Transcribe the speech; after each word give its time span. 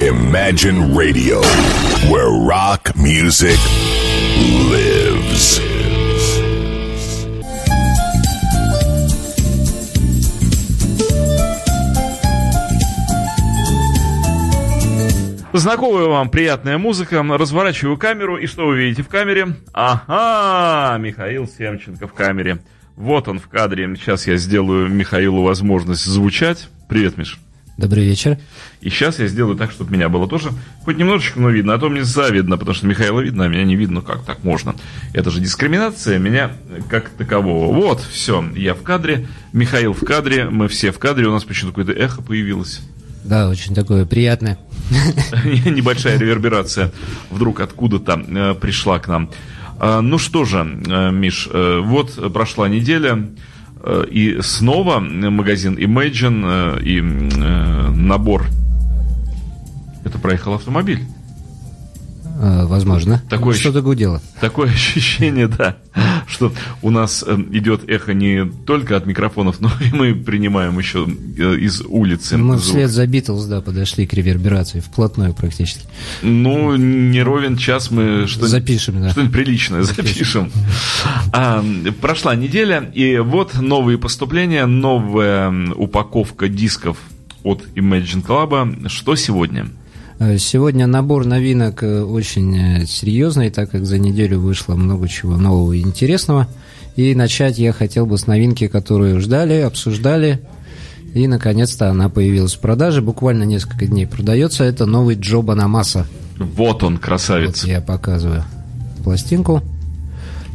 Imagine 0.00 0.94
Radio, 0.94 1.40
where 2.08 2.30
rock 2.30 2.94
music 2.94 3.58
lives. 4.70 5.60
Знакомая 15.52 16.06
вам 16.06 16.30
приятная 16.30 16.78
музыка. 16.78 17.20
Разворачиваю 17.24 17.96
камеру, 17.96 18.36
и 18.36 18.46
что 18.46 18.68
вы 18.68 18.78
видите 18.78 19.02
в 19.02 19.08
камере? 19.08 19.56
Ага, 19.72 20.96
Михаил 20.98 21.48
Семченко 21.48 22.06
в 22.06 22.12
камере. 22.12 22.58
Вот 22.94 23.26
он 23.26 23.40
в 23.40 23.48
кадре. 23.48 23.92
Сейчас 23.96 24.28
я 24.28 24.36
сделаю 24.36 24.88
Михаилу 24.88 25.42
возможность 25.42 26.04
звучать. 26.04 26.68
Привет, 26.88 27.18
Миш. 27.18 27.40
Добрый 27.78 28.04
вечер. 28.04 28.38
И 28.80 28.90
сейчас 28.90 29.20
я 29.20 29.28
сделаю 29.28 29.56
так, 29.56 29.70
чтобы 29.70 29.92
меня 29.92 30.08
было 30.08 30.26
тоже 30.26 30.50
хоть 30.84 30.98
немножечко, 30.98 31.38
но 31.38 31.48
видно. 31.48 31.74
А 31.74 31.78
то 31.78 31.88
мне 31.88 32.02
завидно, 32.02 32.58
потому 32.58 32.74
что 32.74 32.88
Михаила 32.88 33.20
видно, 33.20 33.44
а 33.44 33.48
меня 33.48 33.62
не 33.62 33.76
видно. 33.76 34.00
Как 34.00 34.24
так 34.24 34.42
можно? 34.42 34.74
Это 35.12 35.30
же 35.30 35.40
дискриминация 35.40 36.18
меня 36.18 36.50
как 36.90 37.08
такового. 37.10 37.72
Вот, 37.72 38.00
все, 38.00 38.44
я 38.56 38.74
в 38.74 38.82
кадре, 38.82 39.28
Михаил 39.52 39.92
в 39.92 40.04
кадре, 40.04 40.50
мы 40.50 40.66
все 40.66 40.90
в 40.90 40.98
кадре. 40.98 41.28
У 41.28 41.32
нас 41.32 41.44
почему-то 41.44 41.78
какое-то 41.78 42.02
эхо 42.02 42.20
появилось. 42.20 42.80
Да, 43.22 43.48
очень 43.48 43.76
такое 43.76 44.04
приятное. 44.06 44.58
Небольшая 45.44 46.18
реверберация 46.18 46.90
вдруг 47.30 47.60
откуда-то 47.60 48.24
э, 48.26 48.54
пришла 48.54 48.98
к 48.98 49.06
нам. 49.06 49.30
А, 49.78 50.00
ну 50.00 50.18
что 50.18 50.44
же, 50.44 50.58
э, 50.58 51.10
Миш, 51.12 51.48
э, 51.52 51.80
вот 51.80 52.32
прошла 52.32 52.68
неделя. 52.68 53.28
Э, 53.82 54.04
и 54.10 54.40
снова 54.42 54.98
магазин 55.00 55.76
Imagine 55.78 56.78
э, 56.78 56.82
и 56.82 56.98
э, 56.98 57.90
набор. 57.90 58.46
Это 60.04 60.18
проехал 60.18 60.54
автомобиль. 60.54 61.00
Возможно. 62.38 63.22
Такое 63.28 63.54
Что-то 63.54 63.82
гудело. 63.82 64.22
Такое 64.40 64.68
ощущение, 64.72 65.48
да, 65.48 65.76
что 66.26 66.52
у 66.82 66.90
нас 66.90 67.24
идет 67.50 67.88
эхо 67.88 68.14
не 68.14 68.44
только 68.46 68.96
от 68.96 69.06
микрофонов, 69.06 69.60
но 69.60 69.70
и 69.80 69.92
мы 69.92 70.14
принимаем 70.14 70.78
еще 70.78 71.04
из 71.04 71.80
улицы. 71.80 72.36
Мы 72.36 72.58
звук. 72.58 72.68
вслед 72.68 72.90
за 72.90 73.06
Битлз, 73.06 73.46
да, 73.46 73.60
подошли 73.60 74.06
к 74.06 74.12
реверберации, 74.12 74.80
вплотную 74.80 75.34
практически. 75.34 75.86
Ну, 76.22 76.76
не 76.76 77.22
ровен 77.22 77.56
час 77.56 77.90
мы 77.90 78.26
что 78.28 78.46
запишем, 78.46 79.00
да. 79.00 79.10
что-нибудь 79.10 79.32
приличное 79.32 79.82
запишем. 79.82 80.52
А, 81.32 81.64
прошла 82.00 82.34
неделя, 82.36 82.90
и 82.94 83.18
вот 83.18 83.54
новые 83.60 83.98
поступления, 83.98 84.66
новая 84.66 85.52
упаковка 85.74 86.48
дисков 86.48 86.98
от 87.42 87.64
Imagine 87.74 88.24
Club. 88.24 88.88
Что 88.88 89.16
сегодня? 89.16 89.68
Э, 90.18 90.36
сегодня 90.38 90.86
набор 90.86 91.24
новинок 91.24 91.82
э, 91.82 92.02
очень 92.02 92.56
э, 92.56 92.86
серьезный, 92.86 93.50
так 93.50 93.70
как 93.70 93.86
за 93.86 93.98
неделю 93.98 94.40
вышло 94.40 94.74
много 94.74 95.08
чего 95.08 95.36
нового 95.36 95.72
и 95.72 95.80
интересного. 95.80 96.48
И 96.96 97.14
начать 97.14 97.58
я 97.58 97.72
хотел 97.72 98.06
бы 98.06 98.18
с 98.18 98.26
новинки, 98.26 98.66
которую 98.66 99.20
ждали, 99.20 99.60
обсуждали. 99.60 100.40
И, 101.14 101.26
наконец-то, 101.28 101.88
она 101.88 102.08
появилась 102.08 102.54
в 102.54 102.60
продаже. 102.60 103.00
Буквально 103.00 103.44
несколько 103.44 103.86
дней 103.86 104.06
продается. 104.06 104.64
Это 104.64 104.84
новый 104.84 105.14
Джо 105.14 105.40
Банамаса. 105.40 106.06
Вот 106.38 106.82
он, 106.82 106.98
красавец. 106.98 107.62
Вот 107.62 107.70
я 107.70 107.80
показываю 107.80 108.44
пластинку. 109.04 109.62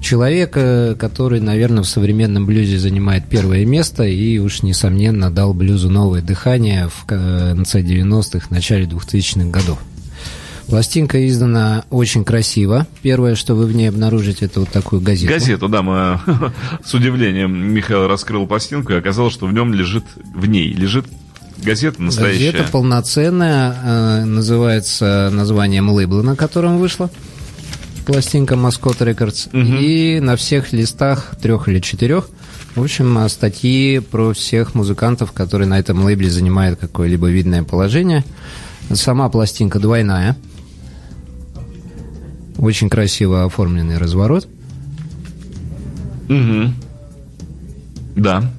Человек, 0.04 0.52
который, 0.52 1.40
наверное, 1.40 1.82
в 1.82 1.88
современном 1.88 2.46
блюзе 2.46 2.78
занимает 2.78 3.23
первое 3.30 3.66
место 3.66 4.04
и 4.04 4.38
уж, 4.38 4.62
несомненно, 4.62 5.32
дал 5.32 5.54
блюзу 5.54 5.90
новое 5.90 6.22
дыхание 6.22 6.90
в 6.90 7.06
конце 7.06 7.82
90-х, 7.82 8.48
начале 8.50 8.84
2000-х 8.86 9.50
годов. 9.50 9.80
Пластинка 10.68 11.26
издана 11.26 11.86
очень 11.90 12.26
красиво. 12.26 12.86
Первое, 13.02 13.36
что 13.36 13.56
вы 13.56 13.66
в 13.66 13.74
ней 13.74 13.88
обнаружите, 13.88 14.46
это 14.46 14.59
вот 14.59 14.70
такую 14.70 15.02
газету. 15.02 15.31
Газету, 15.31 15.70
да, 15.70 15.81
мы 15.81 16.19
с 16.84 16.94
удивлением 16.94 17.74
Михаил 17.74 18.08
раскрыл 18.08 18.46
пластинку 18.46 18.92
и 18.92 18.97
оказалось, 18.97 19.34
что 19.34 19.46
в 19.46 19.53
нем 19.53 19.74
лежит, 19.74 20.03
в 20.36 20.46
ней 20.47 20.74
лежит 20.74 21.06
газета 21.63 22.02
настоящая. 22.02 22.52
Газета 22.52 22.72
полноценная, 22.72 23.75
э, 23.84 24.25
называется 24.25 25.30
названием 25.31 25.90
лейбла, 25.90 26.24
на 26.24 26.36
котором 26.36 26.78
вышла 26.78 27.09
пластинка 28.06 28.56
Mascot 28.56 29.00
Records. 29.00 29.47
Угу. 29.50 29.81
И 29.81 30.19
на 30.19 30.36
всех 30.36 30.74
листах, 30.74 31.36
трех 31.41 31.68
или 31.68 31.80
четырех, 31.80 32.30
в 32.75 32.81
общем, 32.81 33.28
статьи 33.30 34.00
про 34.00 34.34
всех 34.34 34.74
музыкантов, 34.74 35.31
которые 35.31 35.68
на 35.68 35.78
этом 35.80 36.03
лейбле 36.03 36.30
занимают 36.30 36.80
какое-либо 36.80 37.30
видное 37.30 37.63
положение. 37.63 38.24
Сама 38.92 39.30
пластинка 39.30 39.80
двойная. 39.80 40.36
Очень 42.58 42.90
красиво 42.90 43.46
оформленный 43.46 43.97
разворот. 43.97 44.47
Угу. 46.30 46.74
Да. 48.16 48.52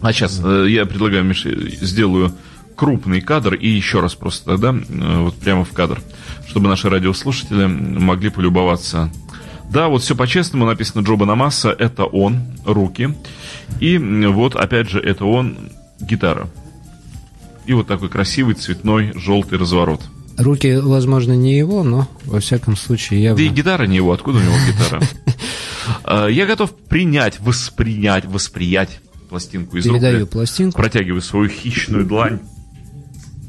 А 0.00 0.12
сейчас 0.12 0.40
э, 0.42 0.66
я 0.68 0.86
предлагаю, 0.86 1.24
Миша, 1.24 1.50
сделаю 1.84 2.32
крупный 2.76 3.20
кадр 3.20 3.54
и 3.54 3.68
еще 3.68 4.00
раз 4.00 4.14
просто 4.14 4.44
тогда, 4.52 4.74
э, 4.74 5.20
вот 5.20 5.34
прямо 5.36 5.64
в 5.64 5.72
кадр 5.72 6.00
чтобы 6.46 6.68
наши 6.68 6.88
радиослушатели 6.88 7.66
могли 7.66 8.30
полюбоваться. 8.30 9.10
Да, 9.70 9.88
вот 9.88 10.02
все 10.02 10.14
по-честному 10.14 10.66
написано 10.66 11.02
Джоба 11.02 11.26
Намаса, 11.26 11.70
это 11.70 12.04
он, 12.04 12.42
руки. 12.64 13.14
И 13.80 13.98
вот, 13.98 14.54
опять 14.54 14.88
же, 14.88 15.00
это 15.00 15.24
он, 15.24 15.70
гитара. 16.00 16.48
И 17.66 17.72
вот 17.72 17.86
такой 17.86 18.08
красивый 18.08 18.54
цветной 18.54 19.12
желтый 19.16 19.58
разворот. 19.58 20.02
Руки, 20.36 20.76
возможно, 20.76 21.32
не 21.32 21.56
его, 21.56 21.82
но 21.82 22.08
во 22.24 22.40
всяком 22.40 22.76
случае 22.76 23.22
явно... 23.22 23.38
Да 23.38 23.42
и 23.44 23.48
гитара 23.48 23.86
не 23.86 23.96
его, 23.96 24.12
откуда 24.12 24.38
у 24.38 24.42
него 24.42 24.54
гитара? 24.66 25.02
А, 26.02 26.28
я 26.28 26.46
готов 26.46 26.74
принять, 26.74 27.40
воспринять, 27.40 28.24
восприять 28.24 29.00
пластинку 29.28 29.76
из 29.76 29.84
Передаю 29.84 30.26
пластинку. 30.26 30.76
Протягиваю 30.78 31.20
свою 31.20 31.48
хищную 31.48 32.06
длань. 32.06 32.40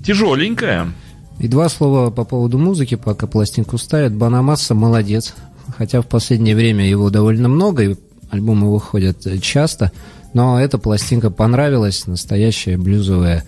Тяжеленькая. 0.06 0.92
И 1.40 1.48
два 1.48 1.70
слова 1.70 2.12
по 2.12 2.24
поводу 2.24 2.58
музыки, 2.58 2.96
пока 2.96 3.28
пластинку 3.28 3.78
ставят. 3.78 4.14
Банамасса 4.14 4.74
молодец. 4.74 5.36
Хотя 5.78 6.02
в 6.02 6.08
последнее 6.08 6.56
время 6.56 6.88
его 6.88 7.10
довольно 7.10 7.50
много, 7.50 7.84
и 7.84 7.96
альбомы 8.30 8.72
выходят 8.72 9.26
часто. 9.42 9.92
Но 10.34 10.60
эта 10.60 10.78
пластинка 10.78 11.30
понравилась, 11.30 12.08
настоящая 12.08 12.78
блюзовая, 12.78 13.44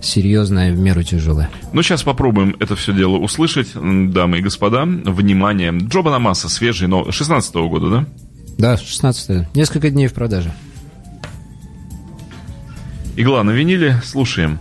серьезная, 0.00 0.72
в 0.72 0.78
меру 0.78 1.02
тяжелая. 1.02 1.50
Ну, 1.72 1.82
сейчас 1.82 2.02
попробуем 2.02 2.56
это 2.60 2.76
все 2.76 2.92
дело 2.92 3.16
услышать, 3.16 3.72
дамы 3.74 4.38
и 4.38 4.42
господа. 4.42 4.84
Внимание, 4.84 5.72
Джо 5.72 6.02
Банамасса, 6.02 6.48
свежий, 6.48 6.88
но 6.88 7.10
16 7.10 7.54
-го 7.54 7.68
года, 7.68 7.90
да? 7.90 8.06
Да, 8.58 8.76
16 8.76 9.30
-го. 9.30 9.46
Несколько 9.54 9.90
дней 9.90 10.06
в 10.06 10.14
продаже. 10.14 10.52
Игла 13.16 13.42
на 13.42 13.50
виниле, 13.50 14.00
слушаем. 14.04 14.60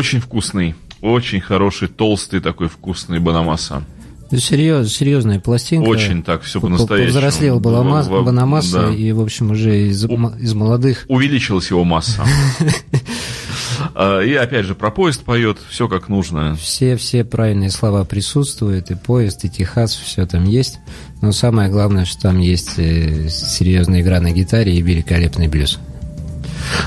Очень 0.00 0.20
вкусный, 0.22 0.74
очень 1.02 1.42
хороший, 1.42 1.86
толстый 1.86 2.40
такой 2.40 2.68
вкусный 2.68 3.18
банамаса. 3.18 3.84
Серьез, 4.30 4.90
серьезная 4.90 5.40
пластинка. 5.40 5.86
Очень 5.86 6.22
так, 6.22 6.40
все 6.40 6.58
по-настоящему. 6.58 7.18
Взрослел 7.18 7.60
Банамаса, 7.60 8.86
да. 8.86 8.94
и, 8.94 9.12
в 9.12 9.20
общем, 9.20 9.50
уже 9.50 9.88
из, 9.88 10.02
из 10.02 10.54
молодых... 10.54 11.04
Увеличилась 11.08 11.68
его 11.70 11.84
масса. 11.84 12.24
А, 13.94 14.20
и 14.20 14.34
опять 14.34 14.66
же, 14.66 14.74
про 14.74 14.90
поезд 14.90 15.24
поет, 15.24 15.58
все 15.68 15.88
как 15.88 16.08
нужно. 16.08 16.54
Все, 16.54 16.96
все 16.96 17.24
правильные 17.24 17.70
слова 17.70 18.04
присутствуют, 18.04 18.90
и 18.90 18.94
поезд, 18.94 19.44
и 19.44 19.50
Техас, 19.50 19.94
все 19.94 20.26
там 20.26 20.44
есть. 20.44 20.78
Но 21.22 21.32
самое 21.32 21.70
главное, 21.70 22.04
что 22.04 22.22
там 22.22 22.38
есть 22.38 22.78
э, 22.78 23.28
серьезная 23.28 24.02
игра 24.02 24.20
на 24.20 24.32
гитаре 24.32 24.74
и 24.74 24.82
великолепный 24.82 25.48
блюз. 25.48 25.78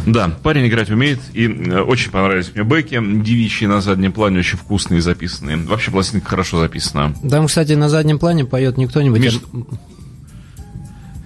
Да, 0.06 0.30
парень 0.44 0.68
играть 0.68 0.90
умеет, 0.90 1.20
и 1.34 1.48
э, 1.48 1.82
очень 1.82 2.12
понравились 2.12 2.52
мне 2.54 2.64
бэки, 2.64 3.00
девичьи 3.24 3.68
на 3.68 3.82
заднем 3.82 4.12
плане, 4.12 4.40
очень 4.40 4.58
вкусные 4.58 5.02
записанные. 5.02 5.58
Вообще 5.58 5.92
пластинка 5.92 6.30
хорошо 6.30 6.60
записана. 6.60 7.14
Там, 7.30 7.48
кстати, 7.48 7.74
на 7.74 7.90
заднем 7.90 8.20
плане 8.20 8.46
поет 8.46 8.78
не 8.78 8.88
кто-нибудь, 8.88 9.42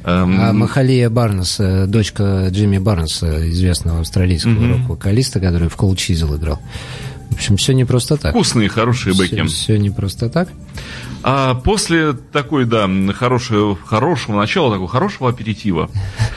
а, 0.04 0.24
эм... 0.24 0.40
а 0.40 0.54
Махалия 0.54 1.10
Барнес, 1.10 1.60
э, 1.60 1.86
дочка 1.86 2.48
Джимми 2.50 2.78
Барнеса, 2.78 3.50
известного 3.50 4.00
австралийского 4.00 4.52
mm-hmm. 4.52 4.72
рок-вокалиста, 4.80 5.40
который 5.40 5.68
в 5.68 5.76
Cold 5.76 5.96
Chisel 5.96 6.38
играл. 6.38 6.62
В 7.30 7.34
общем, 7.34 7.58
все 7.58 7.74
не 7.74 7.86
просто 7.86 8.18
так. 8.18 8.32
Вкусные, 8.32 8.70
хорошие 8.70 9.16
бэки. 9.16 9.36
Все, 9.44 9.46
все 9.46 9.78
не 9.78 9.90
просто 9.90 10.30
так. 10.30 10.50
А 11.24 11.56
после 11.56 12.14
такой, 12.14 12.66
да, 12.66 12.90
хорошего, 13.14 13.76
хорошего 13.76 14.40
начала, 14.40 14.72
такого 14.72 14.88
хорошего 14.88 15.30
аперитива 15.30 15.90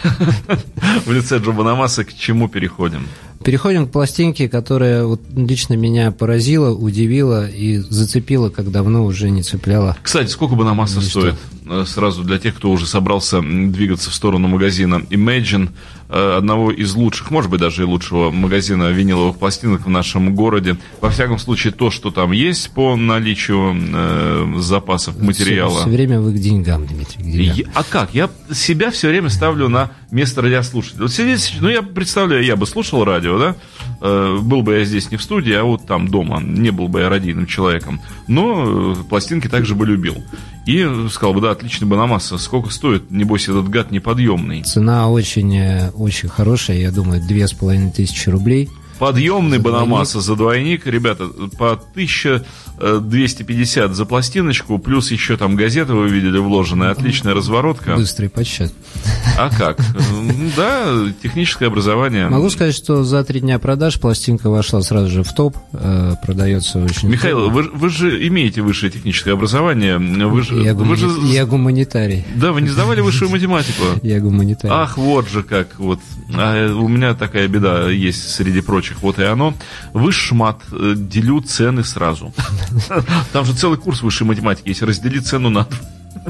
в 1.06 1.12
лице 1.12 1.38
Джоба 1.38 1.64
Намаса 1.64 2.04
к 2.04 2.14
чему 2.14 2.48
переходим? 2.48 3.06
Переходим 3.44 3.86
к 3.88 3.90
пластинке, 3.92 4.50
которая 4.50 5.04
вот 5.06 5.22
лично 5.34 5.72
меня 5.72 6.10
поразила, 6.10 6.74
удивила 6.74 7.48
и 7.48 7.78
зацепила, 7.78 8.50
как 8.50 8.70
давно 8.70 9.04
уже 9.04 9.30
не 9.30 9.42
цепляла. 9.42 9.96
Кстати, 10.02 10.28
сколько 10.28 10.56
Банамаса 10.56 11.00
стоит? 11.00 11.36
Э, 11.66 11.84
сразу 11.86 12.22
для 12.22 12.38
тех, 12.38 12.54
кто 12.56 12.70
уже 12.70 12.86
собрался 12.86 13.40
двигаться 13.40 14.10
в 14.10 14.14
сторону 14.14 14.48
магазина 14.48 14.96
Imagine, 15.08 15.70
одного 16.10 16.72
из 16.72 16.94
лучших, 16.94 17.30
может 17.30 17.50
быть, 17.50 17.60
даже 17.60 17.82
и 17.82 17.84
лучшего 17.84 18.30
магазина 18.30 18.90
виниловых 18.90 19.38
пластинок 19.38 19.86
в 19.86 19.88
нашем 19.90 20.34
городе. 20.34 20.76
Во 21.00 21.10
всяком 21.10 21.38
случае, 21.38 21.72
то, 21.72 21.90
что 21.90 22.10
там 22.10 22.32
есть 22.32 22.70
по 22.70 22.96
наличию 22.96 23.76
э, 23.76 24.54
запасов 24.58 25.20
материала. 25.20 25.70
Все, 25.70 25.80
все 25.80 25.90
время 25.90 26.20
вы 26.20 26.32
к 26.32 26.38
деньгам, 26.38 26.86
Дмитрий. 26.86 27.44
Я, 27.44 27.64
а 27.74 27.84
как? 27.84 28.14
Я 28.14 28.28
себя 28.52 28.90
все 28.90 29.08
время 29.08 29.28
ставлю 29.28 29.68
на 29.68 29.92
место 30.10 30.42
радиослушателя. 30.42 31.02
Вот 31.02 31.12
сидеть, 31.12 31.54
ну, 31.60 31.68
я 31.68 31.82
представляю, 31.82 32.44
я 32.44 32.56
бы 32.56 32.66
слушал 32.66 33.04
радио, 33.04 33.38
да? 33.38 33.56
Э, 34.00 34.38
был 34.40 34.62
бы 34.62 34.78
я 34.78 34.84
здесь 34.84 35.10
не 35.10 35.16
в 35.16 35.22
студии, 35.22 35.52
а 35.52 35.64
вот 35.64 35.86
там 35.86 36.08
дома. 36.08 36.40
Не 36.40 36.70
был 36.70 36.88
бы 36.88 37.00
я 37.00 37.08
радийным 37.08 37.46
человеком. 37.46 38.00
Но 38.26 38.94
пластинки 39.08 39.48
также 39.48 39.74
бы 39.74 39.86
любил. 39.86 40.16
И 40.70 41.08
сказал 41.08 41.34
бы, 41.34 41.40
да, 41.40 41.50
отличный 41.50 41.88
Банамаса. 41.88 42.38
Сколько 42.38 42.70
стоит? 42.70 43.10
Небось, 43.10 43.48
этот 43.48 43.68
гад 43.68 43.90
неподъемный. 43.90 44.62
Цена 44.62 45.10
очень, 45.10 45.56
э, 45.56 45.90
очень 45.90 46.28
хорошая, 46.28 46.78
я 46.78 46.92
думаю, 46.92 47.20
две 47.20 47.48
с 47.48 47.52
половиной 47.52 47.90
тысячи 47.90 48.28
рублей. 48.28 48.70
Подъемный 49.00 49.58
Банамаса 49.58 50.20
за 50.20 50.36
двойник, 50.36 50.86
ребята, 50.86 51.26
по 51.58 51.72
1000 51.72 52.44
250 52.80 53.94
за 53.94 54.06
пластиночку, 54.06 54.78
плюс 54.78 55.10
еще 55.10 55.36
там 55.36 55.54
газеты 55.54 55.92
вы 55.92 56.08
видели 56.08 56.38
вложенная, 56.38 56.90
отличная 56.90 57.34
разворотка. 57.34 57.94
Быстрый 57.96 58.30
подсчет. 58.30 58.72
А 59.38 59.50
как? 59.50 59.78
Да, 60.56 61.04
техническое 61.22 61.66
образование. 61.66 62.28
Могу 62.28 62.48
сказать, 62.48 62.74
что 62.74 63.04
за 63.04 63.22
три 63.22 63.40
дня 63.40 63.58
продаж 63.58 64.00
пластинка 64.00 64.48
вошла 64.48 64.80
сразу 64.80 65.10
же 65.10 65.22
в 65.22 65.32
топ, 65.34 65.56
э, 65.72 66.14
продается 66.24 66.82
очень... 66.82 67.08
Михаил, 67.08 67.50
вы, 67.50 67.64
вы 67.64 67.90
же 67.90 68.26
имеете 68.28 68.62
высшее 68.62 68.90
техническое 68.90 69.32
образование. 69.32 69.98
Вы 69.98 70.42
же, 70.42 70.62
я, 70.62 70.74
вы 70.74 70.96
же... 70.96 71.08
я 71.26 71.44
гуманитарий. 71.44 72.24
Да, 72.34 72.52
вы 72.52 72.62
не 72.62 72.68
сдавали 72.68 73.02
высшую 73.02 73.30
математику? 73.30 73.84
Я 74.02 74.20
гуманитарий. 74.20 74.74
Ах, 74.74 74.96
вот 74.96 75.28
же 75.28 75.42
как. 75.42 75.78
Вот. 75.78 76.00
А 76.34 76.72
у 76.72 76.88
меня 76.88 77.14
такая 77.14 77.46
беда 77.46 77.90
есть 77.90 78.30
среди 78.30 78.62
прочих. 78.62 78.89
Вот 79.00 79.18
и 79.18 79.24
оно. 79.24 79.54
Высшмат. 79.92 80.60
Э, 80.72 80.94
делю 80.96 81.40
цены 81.40 81.84
сразу. 81.84 82.32
Там 83.32 83.44
же 83.44 83.54
целый 83.54 83.78
курс 83.78 84.02
высшей 84.02 84.26
математики, 84.26 84.68
если 84.68 84.84
разделить 84.84 85.26
цену 85.26 85.50
на 85.50 85.66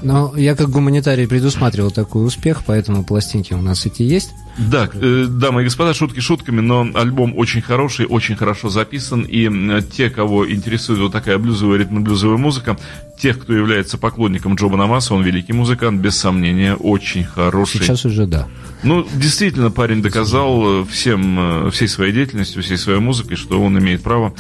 но 0.03 0.33
я 0.37 0.55
как 0.55 0.71
гуманитарий 0.71 1.27
предусматривал 1.27 1.91
такой 1.91 2.27
успех, 2.27 2.63
поэтому 2.67 3.05
пластинки 3.05 3.55
у 3.55 3.61
нас 3.61 3.87
эти 3.87 4.03
есть. 4.03 4.31
Да, 4.69 4.89
э, 4.93 5.27
дамы 5.29 5.63
и 5.63 5.65
господа, 5.65 5.95
шутки 5.95 6.21
шутками, 6.21 6.61
но 6.61 6.89
альбом 6.95 7.37
очень 7.37 7.63
хороший, 7.63 8.07
очень 8.07 8.37
хорошо 8.37 8.69
записан, 8.69 9.23
и 9.23 9.49
те, 9.91 10.11
кого 10.11 10.51
интересует 10.51 11.01
вот 11.01 11.13
такая 11.13 11.39
блюзовая, 11.39 11.79
ритм-блюзовая 11.79 12.37
музыка, 12.37 12.77
тех, 13.19 13.39
кто 13.39 13.53
является 13.53 13.99
поклонником 13.99 14.55
Джоба 14.55 14.77
Намаса, 14.77 15.15
он 15.15 15.23
великий 15.23 15.53
музыкант, 15.53 16.01
без 16.01 16.17
сомнения, 16.17 16.75
очень 16.75 17.25
хороший. 17.25 17.81
Сейчас 17.81 18.05
уже 18.05 18.27
да. 18.27 18.49
Ну, 18.83 19.07
действительно, 19.15 19.71
парень 19.71 20.03
доказал 20.03 20.83
э, 20.83 20.85
всем, 20.87 21.67
э, 21.67 21.71
всей 21.71 21.89
своей 21.89 22.13
деятельностью, 22.13 22.63
всей 22.63 22.79
своей 22.79 23.01
музыкой, 23.01 23.37
что 23.37 23.61
он 23.61 23.79
имеет 23.79 24.03
право 24.03 24.35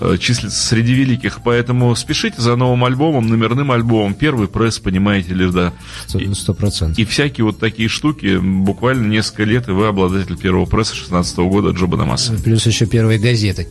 Э, 0.00 0.16
числится 0.18 0.60
среди 0.60 0.92
великих, 0.92 1.40
поэтому 1.44 1.94
спешите 1.94 2.42
за 2.42 2.56
новым 2.56 2.84
альбомом, 2.84 3.28
номерным 3.28 3.70
альбомом, 3.70 4.14
первый 4.14 4.48
пресс, 4.48 4.80
понимаете 4.80 5.34
ли, 5.34 5.48
да. 5.50 5.72
Сто 6.06 6.52
процентов. 6.52 6.98
И 6.98 7.04
всякие 7.04 7.44
вот 7.44 7.60
такие 7.60 7.88
штуки, 7.88 8.38
буквально 8.38 9.06
несколько 9.06 9.44
лет, 9.44 9.63
и 9.68 9.72
вы 9.72 9.86
обладатель 9.86 10.36
первого 10.36 10.66
пресса 10.66 10.94
16 10.94 11.36
года 11.38 11.70
Джоба 11.70 11.96
Дамаса. 11.96 12.34
Плюс 12.42 12.66
еще 12.66 12.86
первые 12.86 13.18
газеты. 13.18 13.68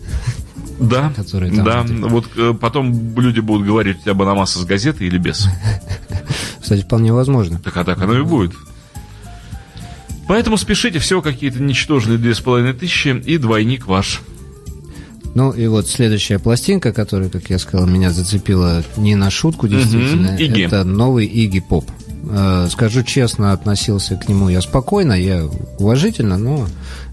Да, 0.79 1.13
которые 1.15 1.51
там 1.51 1.63
да. 1.63 1.81
Внутри. 1.81 2.09
Вот 2.09 2.25
э, 2.35 2.53
потом 2.59 3.17
люди 3.17 3.39
будут 3.39 3.65
говорить, 3.65 3.99
у 3.99 4.01
тебя 4.01 4.13
Банамаса 4.13 4.59
с 4.59 4.65
газеты 4.65 5.05
или 5.05 5.17
без. 5.17 5.47
Кстати, 6.61 6.81
вполне 6.81 7.13
возможно. 7.13 7.59
Так 7.59 7.77
а 7.77 7.83
так 7.83 8.01
оно 8.01 8.17
и 8.17 8.23
будет. 8.23 8.53
Поэтому 10.27 10.57
спешите, 10.57 10.99
всего 10.99 11.21
какие-то 11.21 11.61
ничтожные 11.61 12.17
две 12.17 12.33
с 12.33 12.39
половиной 12.39 12.73
тысячи 12.73 13.09
и 13.09 13.37
двойник 13.37 13.87
ваш. 13.87 14.21
Ну 15.35 15.51
и 15.51 15.67
вот 15.67 15.87
следующая 15.87 16.39
пластинка, 16.39 16.93
которая, 16.93 17.29
как 17.29 17.49
я 17.49 17.57
сказал, 17.57 17.87
меня 17.87 18.11
зацепила 18.11 18.83
не 18.97 19.15
на 19.15 19.31
шутку, 19.31 19.67
действительно, 19.67 20.35
угу, 20.35 20.41
это 20.41 20.83
новый 20.83 21.25
Игги 21.25 21.59
Поп. 21.59 21.89
Э, 22.23 22.67
скажу 22.69 23.03
честно, 23.03 23.51
относился 23.51 24.15
к 24.15 24.29
нему 24.29 24.49
я 24.49 24.61
спокойно, 24.61 25.13
я 25.13 25.43
уважительно, 25.77 26.37
но 26.37 26.67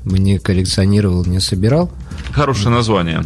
мне 0.05 0.39
коллекционировал, 0.39 1.25
не 1.25 1.41
собирал. 1.41 1.91
Хорошее 2.33 2.71
название. 2.71 3.25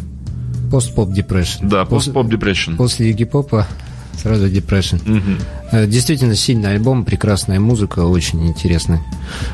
Пост-поп 0.71 1.13
депрессион. 1.13 1.69
Да, 1.69 1.85
пост-поп 1.85 2.29
депрессион. 2.29 2.77
После 2.77 3.11
Игги 3.11 3.25
Попа 3.25 3.67
Сразу 4.21 4.47
Depression. 4.47 5.01
Угу. 5.19 5.87
Действительно 5.87 6.37
сильный 6.37 6.71
альбом, 6.71 7.05
прекрасная 7.05 7.59
музыка, 7.59 8.01
очень 8.01 8.47
интересная. 8.47 9.03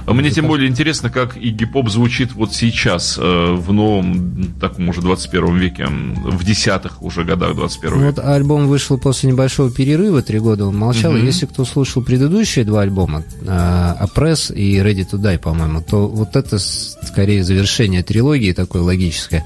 А 0.07 0.13
мне 0.13 0.31
тем 0.31 0.47
более 0.47 0.69
интересно, 0.69 1.11
как 1.11 1.37
и 1.37 1.51
гип-поп 1.51 1.89
звучит 1.89 2.35
вот 2.35 2.53
сейчас, 2.55 3.17
э, 3.19 3.55
в 3.55 3.73
новом, 3.73 4.55
таком 4.61 4.89
уже 4.89 5.01
21 5.01 5.57
веке, 5.57 5.87
в 5.87 6.45
десятых 6.45 7.03
уже 7.03 7.25
годах 7.25 7.55
21 7.55 8.01
века. 8.01 8.23
Вот 8.23 8.25
альбом 8.25 8.67
вышел 8.67 8.99
после 8.99 9.31
небольшого 9.31 9.71
перерыва, 9.71 10.23
три 10.23 10.39
года 10.39 10.67
он 10.67 10.77
молчал. 10.77 11.13
Угу. 11.13 11.21
Если 11.21 11.47
кто 11.47 11.65
слушал 11.65 12.03
предыдущие 12.03 12.65
два 12.65 12.83
альбома, 12.83 13.25
Опресс 13.47 14.51
и 14.51 14.77
Ready 14.77 15.09
to 15.09 15.19
Die, 15.19 15.39
по-моему, 15.39 15.83
то 15.83 16.07
вот 16.09 16.37
это 16.37 16.59
скорее 16.59 17.45
завершение 17.45 18.03
трилогии 18.03 18.53
такой 18.53 18.81
логическое 18.81 19.45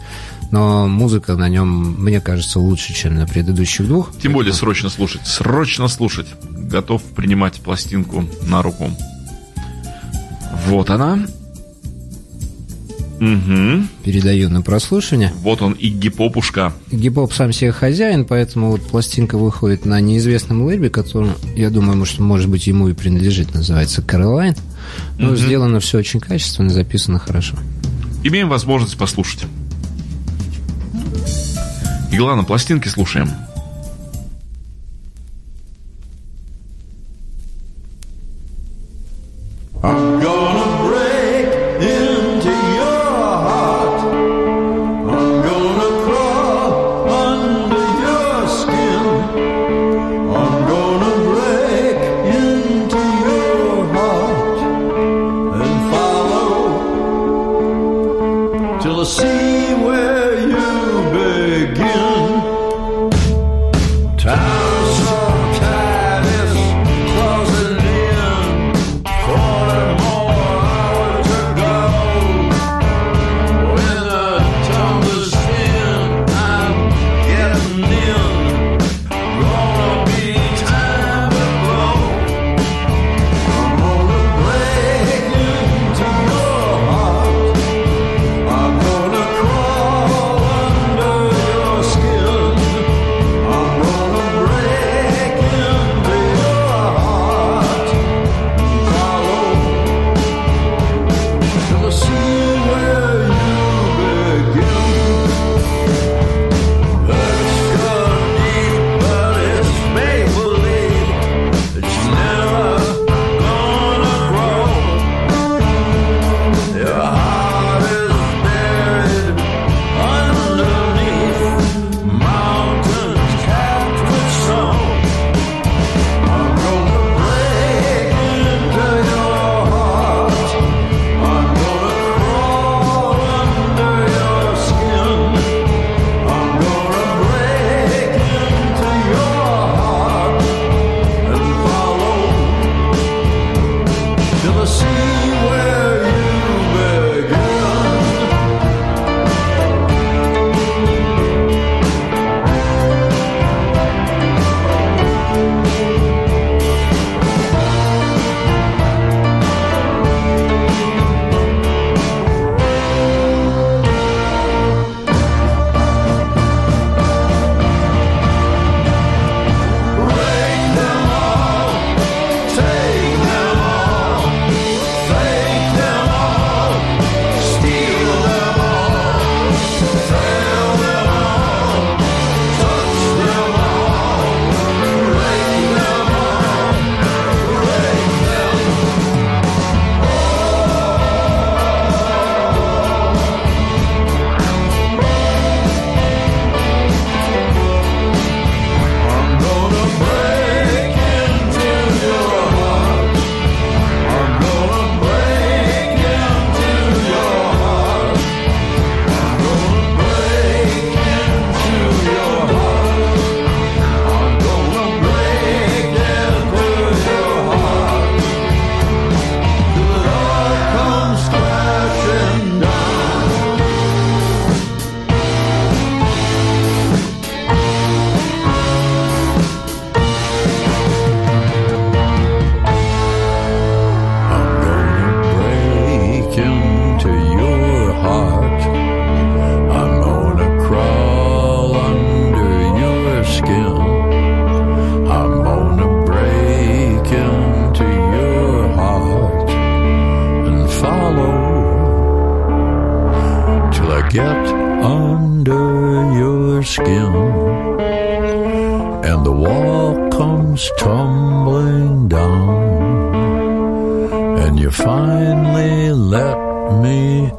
но 0.50 0.86
музыка 0.86 1.36
на 1.36 1.48
нем, 1.48 1.96
мне 1.98 2.20
кажется, 2.20 2.60
лучше, 2.60 2.94
чем 2.94 3.14
на 3.14 3.26
предыдущих 3.26 3.86
двух. 3.86 4.12
Тем 4.20 4.32
более 4.32 4.52
срочно 4.52 4.88
слушать, 4.88 5.26
срочно 5.26 5.88
слушать. 5.88 6.28
Готов 6.50 7.02
принимать 7.02 7.60
пластинку 7.60 8.24
на 8.46 8.62
руку. 8.62 8.90
Вот 10.66 10.90
она. 10.90 11.26
Угу. 13.20 13.86
Передаю 14.02 14.50
на 14.50 14.60
прослушивание. 14.60 15.32
Вот 15.42 15.62
он 15.62 15.72
и 15.72 15.88
гипопушка. 15.88 16.72
Гипоп 16.90 17.32
сам 17.32 17.52
себе 17.52 17.72
хозяин, 17.72 18.24
поэтому 18.24 18.70
вот 18.72 18.82
пластинка 18.82 19.38
выходит 19.38 19.86
на 19.86 20.00
неизвестном 20.00 20.62
лейбе, 20.62 20.90
который, 20.90 21.30
я 21.54 21.70
думаю, 21.70 21.96
может, 21.96 22.18
может 22.18 22.50
быть, 22.50 22.66
ему 22.66 22.88
и 22.88 22.92
принадлежит, 22.92 23.54
называется 23.54 24.02
Caroline. 24.02 24.58
Но 25.18 25.28
угу. 25.28 25.36
сделано 25.36 25.80
все 25.80 25.98
очень 25.98 26.20
качественно, 26.20 26.70
записано 26.70 27.18
хорошо. 27.18 27.56
Имеем 28.24 28.48
возможность 28.48 28.96
послушать. 28.96 29.44
И 32.10 32.16
главное, 32.16 32.44
пластинки 32.44 32.88
слушаем. 32.88 33.30
till 39.84 40.43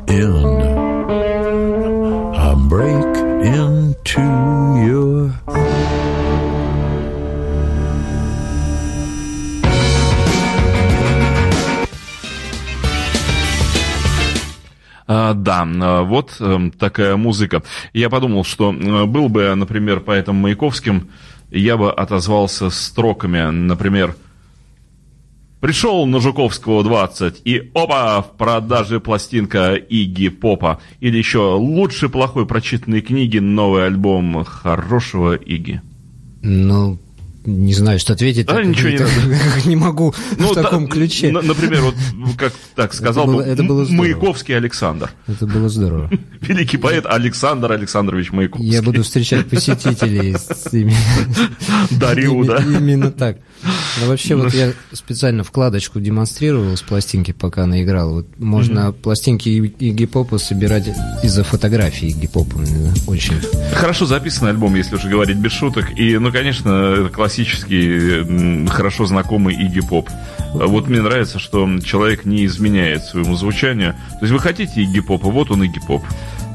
in. 0.07 0.45
I 2.35 2.53
break 2.69 3.15
into 3.43 4.25
your 4.85 5.31
А, 15.07 15.33
да, 15.33 15.67
а, 15.81 16.01
вот 16.01 16.35
э, 16.39 16.71
такая 16.79 17.15
музыка. 17.15 17.61
Я 17.93 18.09
подумал, 18.09 18.43
что 18.43 18.73
э, 18.73 19.05
был 19.05 19.29
бы, 19.29 19.53
например, 19.53 19.99
поэтом 19.99 20.37
Маяковским, 20.37 21.09
я 21.51 21.77
бы 21.77 21.91
отозвался 21.91 22.71
строками, 22.71 23.51
например, 23.51 24.15
Пришел 25.65 26.05
на 26.05 26.19
Жуковского 26.21 26.83
20, 26.83 27.41
и 27.43 27.71
опа, 27.73 28.21
в 28.21 28.37
продаже 28.37 28.99
пластинка 28.99 29.73
Игги 29.73 30.27
Попа. 30.29 30.79
Или 30.99 31.17
еще 31.17 31.55
лучше 31.55 32.07
плохой 32.07 32.45
прочитанной 32.45 33.01
книги, 33.01 33.39
новый 33.39 33.87
альбом 33.87 34.43
хорошего 34.45 35.33
Игги. 35.33 35.81
Ну, 36.43 36.99
не 37.47 37.73
знаю, 37.73 37.97
что 37.97 38.13
ответить. 38.13 38.47
А, 38.47 38.53
так, 38.53 38.65
ничего 38.67 38.89
не 38.89 38.97
так, 38.99 39.09
не 39.65 39.75
могу 39.75 40.13
Ну, 40.37 40.49
в 40.51 40.53
та- 40.53 40.61
таком 40.61 40.87
ключе. 40.87 41.29
н- 41.29 41.43
Например, 41.43 41.81
вот 41.81 41.95
как 42.37 42.53
так 42.75 42.93
сказал 42.93 43.25
было- 43.25 43.37
бы 43.37 43.41
это 43.41 43.63
было 43.63 43.85
здорово. 43.85 44.03
Маяковский 44.03 44.55
Александр. 44.55 45.09
Это 45.25 45.47
было 45.47 45.67
здорово. 45.67 46.11
Великий 46.41 46.77
поэт 46.77 47.07
Александр 47.07 47.71
Александрович 47.71 48.31
Маяковский. 48.31 48.69
Я 48.69 48.83
буду 48.83 49.01
встречать 49.01 49.47
посетителей 49.49 50.35
с 50.35 50.69
Дарю, 51.89 52.43
да? 52.45 52.57
Именно 52.59 53.09
так. 53.11 53.39
Но 54.01 54.07
вообще 54.07 54.35
вот 54.35 54.53
я 54.53 54.73
специально 54.91 55.43
вкладочку 55.43 55.99
демонстрировал 55.99 56.75
с 56.75 56.81
пластинки, 56.81 57.31
пока 57.31 57.63
она 57.63 57.81
играла. 57.83 58.11
Вот 58.11 58.27
можно 58.37 58.91
пластинки 58.91 59.49
Игги 59.49 60.05
Попа 60.05 60.37
собирать 60.37 60.89
из-за 61.23 61.43
фотографий 61.43 62.09
Игги 62.09 62.27
Попа. 62.27 62.57
Мне 62.57 62.93
Очень. 63.07 63.35
Хорошо 63.73 64.05
записанный 64.05 64.51
альбом, 64.51 64.75
если 64.75 64.95
уже 64.95 65.09
говорить 65.09 65.37
без 65.37 65.51
шуток. 65.51 65.97
И, 65.97 66.17
ну, 66.17 66.31
конечно, 66.31 67.09
классический, 67.13 68.67
хорошо 68.67 69.05
знакомый 69.05 69.55
Игги 69.55 69.81
Поп. 69.81 70.09
Вот 70.53 70.87
мне 70.87 71.01
нравится, 71.01 71.39
что 71.39 71.67
человек 71.79 72.25
не 72.25 72.45
изменяет 72.45 73.03
своему 73.03 73.35
звучанию. 73.35 73.93
То 73.93 74.19
есть 74.21 74.31
вы 74.31 74.39
хотите 74.39 74.81
Игги 74.83 74.99
Попа, 75.01 75.29
вот 75.29 75.51
он 75.51 75.63
Игги 75.63 75.79
Поп. 75.85 76.03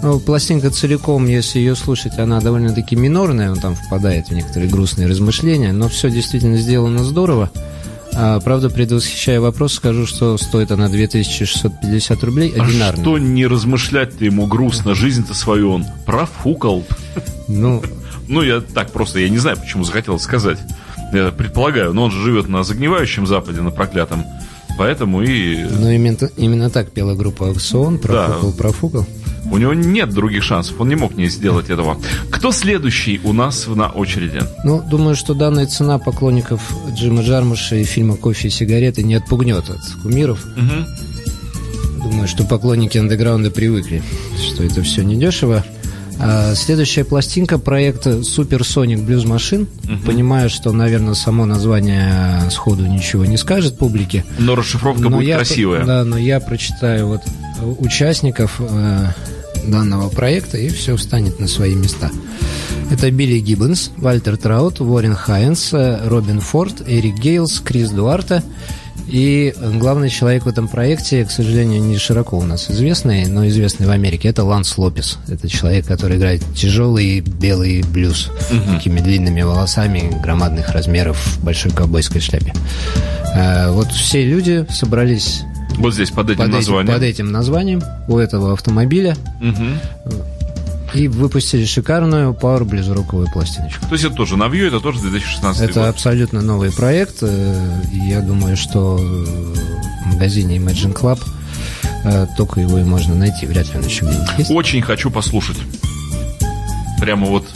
Ну, 0.03 0.19
пластинка 0.19 0.71
целиком, 0.71 1.27
если 1.27 1.59
ее 1.59 1.77
слушать, 1.77 2.19
она 2.19 2.41
довольно-таки 2.41 2.97
минорная, 2.97 3.51
он 3.51 3.59
там 3.59 3.75
впадает 3.75 4.29
в 4.29 4.35
некоторые 4.35 4.71
грустные 4.71 5.07
размышления, 5.09 5.73
но 5.73 5.89
все 5.89 6.11
действительно 6.11 6.57
сделано 6.57 7.05
здорово. 7.05 7.51
А, 8.15 8.41
правда, 8.41 8.71
предвосхищая 8.71 9.41
вопрос, 9.41 9.75
скажу, 9.75 10.07
что 10.07 10.37
стоит 10.39 10.73
она 10.73 10.89
2650 10.89 12.25
рублей 12.25 12.53
А 12.59 12.65
одинарно. 12.65 13.03
что 13.03 13.19
не 13.19 13.47
размышлять-то 13.47 14.25
ему 14.25 14.47
грустно? 14.47 14.95
Жизнь-то 14.95 15.35
свою 15.35 15.71
он 15.73 15.85
профукал. 16.07 16.85
Ну, 17.47 17.83
Ну, 18.29 18.43
я 18.43 18.61
так 18.61 18.93
просто, 18.93 19.19
я 19.19 19.29
не 19.29 19.39
знаю, 19.39 19.57
почему 19.57 19.83
захотел 19.83 20.19
сказать. 20.21 20.59
Я 21.13 21.33
предполагаю, 21.33 21.93
но 21.93 22.05
он 22.05 22.13
же 22.13 22.23
живет 22.23 22.49
на 22.49 22.63
загнивающем 22.63 23.27
Западе, 23.27 23.61
на 23.61 23.73
проклятом. 23.73 24.25
Поэтому 24.79 25.21
и 25.23 25.65
ну 25.65 25.91
именно, 25.91 26.31
именно 26.37 26.71
так 26.71 26.93
пела 26.93 27.15
группа 27.17 27.49
Аукцион, 27.49 27.99
профукал, 27.99 28.53
профукал. 28.53 29.07
У 29.51 29.59
него 29.59 29.75
нет 29.75 30.11
других 30.11 30.43
шансов. 30.43 30.81
Он 30.81 30.89
не 30.89 30.97
мог 30.97 31.17
не 31.17 31.29
сделать 31.29 31.71
этого. 31.71 31.99
Кто 32.31 32.53
следующий 32.53 33.21
у 33.25 33.33
нас 33.33 33.67
на 33.67 33.89
очереди? 33.89 34.43
Ну, 34.65 34.83
думаю, 34.83 35.17
что 35.17 35.35
данная 35.35 35.67
цена 35.67 35.99
поклонников 35.99 36.73
Джима 36.95 37.23
Джармуша 37.23 37.77
и 37.77 37.85
фильма 37.85 38.17
«Кофе 38.17 38.49
и 38.49 38.51
сигареты» 38.51 39.03
не 39.03 39.15
отпугнет 39.15 39.69
от 39.69 39.81
кумиров. 40.03 40.45
Думаю, 42.03 42.29
что 42.29 42.45
поклонники 42.45 42.97
андеграунда 42.97 43.51
привыкли, 43.51 44.03
что 44.39 44.65
это 44.65 44.83
все 44.83 45.03
недешево. 45.03 45.65
А 46.23 46.55
следующая 46.55 47.05
пластинка 47.05 47.59
проекта 47.59 48.19
Super 48.19 48.61
Sonic 48.61 49.07
Blues 49.07 49.25
Machine. 49.25 49.67
Понимаю, 50.05 50.51
что, 50.51 50.71
наверное, 50.73 51.15
само 51.15 51.47
название 51.47 52.51
сходу 52.51 52.87
ничего 52.87 53.25
не 53.25 53.39
скажет 53.39 53.79
публике. 53.79 54.25
Но 54.39 54.55
расшифровка 54.55 55.05
Но 55.05 55.17
будет 55.17 55.29
я, 55.29 55.37
красивая. 55.37 55.85
Да, 55.85 56.05
но 56.05 56.19
я 56.19 56.41
прочитаю 56.41 57.07
вот 57.07 57.23
участников 57.79 58.61
э, 58.61 59.07
данного 59.71 60.09
проекта, 60.09 60.59
и 60.59 60.69
все 60.69 60.97
встанет 60.97 61.41
на 61.41 61.49
свои 61.49 61.75
места. 61.75 62.11
Это 62.91 63.11
Билли 63.11 63.39
Гиббонс, 63.39 63.93
Вальтер 63.97 64.37
Траут, 64.37 64.81
Уоррен 64.81 65.15
Хайнс, 65.15 65.73
э, 65.73 66.09
Робин 66.09 66.41
Форд, 66.41 66.83
Эрик 66.87 67.17
Гейлс, 67.17 67.61
Крис 67.61 67.91
Дуарте. 67.91 68.43
И 69.07 69.53
главный 69.59 70.09
человек 70.09 70.45
в 70.45 70.49
этом 70.49 70.69
проекте, 70.69 71.25
к 71.25 71.31
сожалению, 71.33 71.83
не 71.83 71.99
широко 71.99 72.39
у 72.39 72.45
нас 72.45 72.71
известный, 72.71 73.27
но 73.27 73.47
известный 73.49 73.87
в 73.87 73.91
Америке, 73.91 74.29
это 74.29 74.45
Ланс 74.45 74.79
Лопес. 74.79 75.19
Это 75.29 75.49
человек, 75.49 75.87
который 75.87 76.17
играет 76.17 76.45
тяжелый 76.55 77.21
белый 77.21 77.83
блюз, 77.83 78.31
такими 78.73 79.01
длинными 79.01 79.43
волосами, 79.43 80.13
громадных 80.23 80.71
размеров, 80.71 81.17
в 81.17 81.45
большой 81.45 81.73
ковбойской 81.73 82.21
шляпе. 82.21 82.53
Э, 83.35 83.71
Вот 83.73 83.91
все 83.93 84.25
люди 84.25 84.67
собрались 84.71 85.43
Вот 85.81 85.95
здесь, 85.95 86.11
под 86.11 86.31
этим 86.31 86.39
под 86.39 86.47
этим, 86.49 86.57
названием. 86.57 86.95
под 86.95 87.03
этим 87.03 87.33
названием 87.33 87.83
у 88.09 88.19
этого 88.19 88.53
автомобиля 88.53 89.17
Мгм. 89.41 89.79
и 90.95 91.09
выпустили 91.09 91.65
шикарную 91.65 92.33
Power 92.33 92.65
блюзроковую 92.65 93.29
пластиночку. 93.33 93.87
То 93.87 93.93
есть 93.95 94.05
это 94.05 94.15
тоже 94.15 94.37
новье, 94.37 94.67
это 94.69 94.81
тоже 94.81 95.01
2016 95.01 95.63
Это 95.63 95.81
год. 95.81 95.89
абсолютно 95.89 96.43
новый 96.43 96.71
проект. 96.73 97.17
э, 97.23 97.81
Я 97.93 98.21
думаю, 98.21 98.57
что 98.57 98.99
э, 99.01 99.03
в 100.05 100.07
магазине 100.15 100.57
Imagine 100.59 100.93
Club 100.95 101.21
э, 102.05 102.27
только 102.37 102.61
его 102.61 102.79
и 102.79 102.85
можно 102.85 103.15
найти. 103.15 103.47
Вряд 103.47 103.73
ли 103.73 103.79
он 103.79 103.85
еще 103.87 104.05
где-нибудь 104.05 104.39
есть. 104.39 104.51
Очень 104.51 104.83
хочу 104.83 105.11
послушать. 105.11 105.57
Прямо 107.01 107.27
вот 107.27 107.47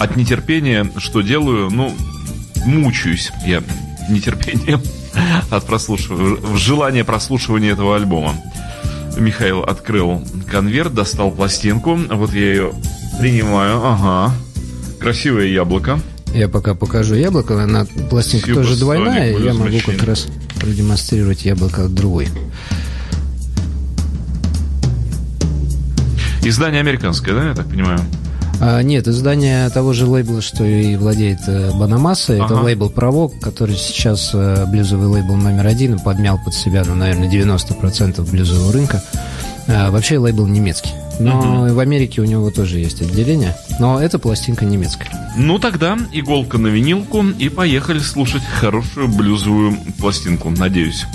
от 0.00 0.16
нетерпения, 0.16 0.90
что 0.96 1.20
делаю, 1.22 1.70
ну, 1.70 1.92
мучаюсь 2.66 3.30
я 3.46 3.62
нетерпением 4.08 4.80
от 5.50 5.66
прослушивания, 5.66 6.56
желание 6.56 7.04
прослушивания 7.04 7.72
этого 7.72 7.96
альбома. 7.96 8.34
Михаил 9.16 9.62
открыл 9.62 10.24
конверт, 10.50 10.94
достал 10.94 11.30
пластинку, 11.30 11.96
вот 11.96 12.32
я 12.32 12.40
ее 12.40 12.72
принимаю, 13.18 13.84
ага. 13.84 14.34
Красивое 15.00 15.46
яблоко. 15.46 16.00
Я 16.34 16.48
пока 16.48 16.74
покажу 16.74 17.14
яблоко. 17.14 17.62
Она 17.62 17.86
пластинка 18.10 18.50
Super 18.50 18.54
тоже 18.54 18.76
двойная. 18.76 19.36
Я 19.38 19.54
могу 19.54 19.78
как 19.84 20.02
раз 20.02 20.26
продемонстрировать 20.60 21.44
яблоко 21.44 21.84
от 21.84 21.94
другой. 21.94 22.28
Издание 26.42 26.80
американское, 26.80 27.34
да, 27.34 27.48
я 27.48 27.54
так 27.54 27.68
понимаю? 27.68 28.00
А, 28.60 28.80
нет, 28.82 29.06
издание 29.06 29.68
того 29.70 29.92
же 29.92 30.06
лейбла, 30.06 30.40
что 30.42 30.64
и 30.64 30.96
владеет 30.96 31.40
э, 31.46 31.70
Банамасса. 31.78 32.34
Это 32.34 32.44
Ага. 32.46 32.62
лейбл 32.64 32.90
Провок, 32.90 33.38
который 33.40 33.76
сейчас 33.76 34.30
э, 34.34 34.66
блюзовый 34.66 35.06
лейбл 35.06 35.36
номер 35.36 35.66
один 35.66 35.94
и 35.94 36.02
подмял 36.02 36.38
под 36.44 36.54
себя, 36.54 36.82
ну, 36.86 36.94
наверное, 36.94 37.30
90% 37.30 38.28
блюзового 38.30 38.72
рынка. 38.72 39.02
А, 39.68 39.90
вообще 39.90 40.18
лейбл 40.18 40.46
немецкий. 40.46 40.90
Но 41.20 41.66
и 41.68 41.72
в 41.72 41.78
Америке 41.80 42.20
у 42.20 42.24
него 42.24 42.50
тоже 42.50 42.78
есть 42.78 43.02
отделение. 43.02 43.56
Но 43.80 44.00
эта 44.00 44.18
пластинка 44.18 44.64
немецкая. 44.64 45.10
Ну 45.36 45.58
тогда 45.58 45.98
иголка 46.12 46.58
на 46.58 46.68
винилку 46.68 47.24
и 47.24 47.48
поехали 47.48 47.98
слушать 47.98 48.42
хорошую 48.60 49.08
блюзовую 49.08 49.76
пластинку, 49.98 50.50
надеюсь. 50.50 51.06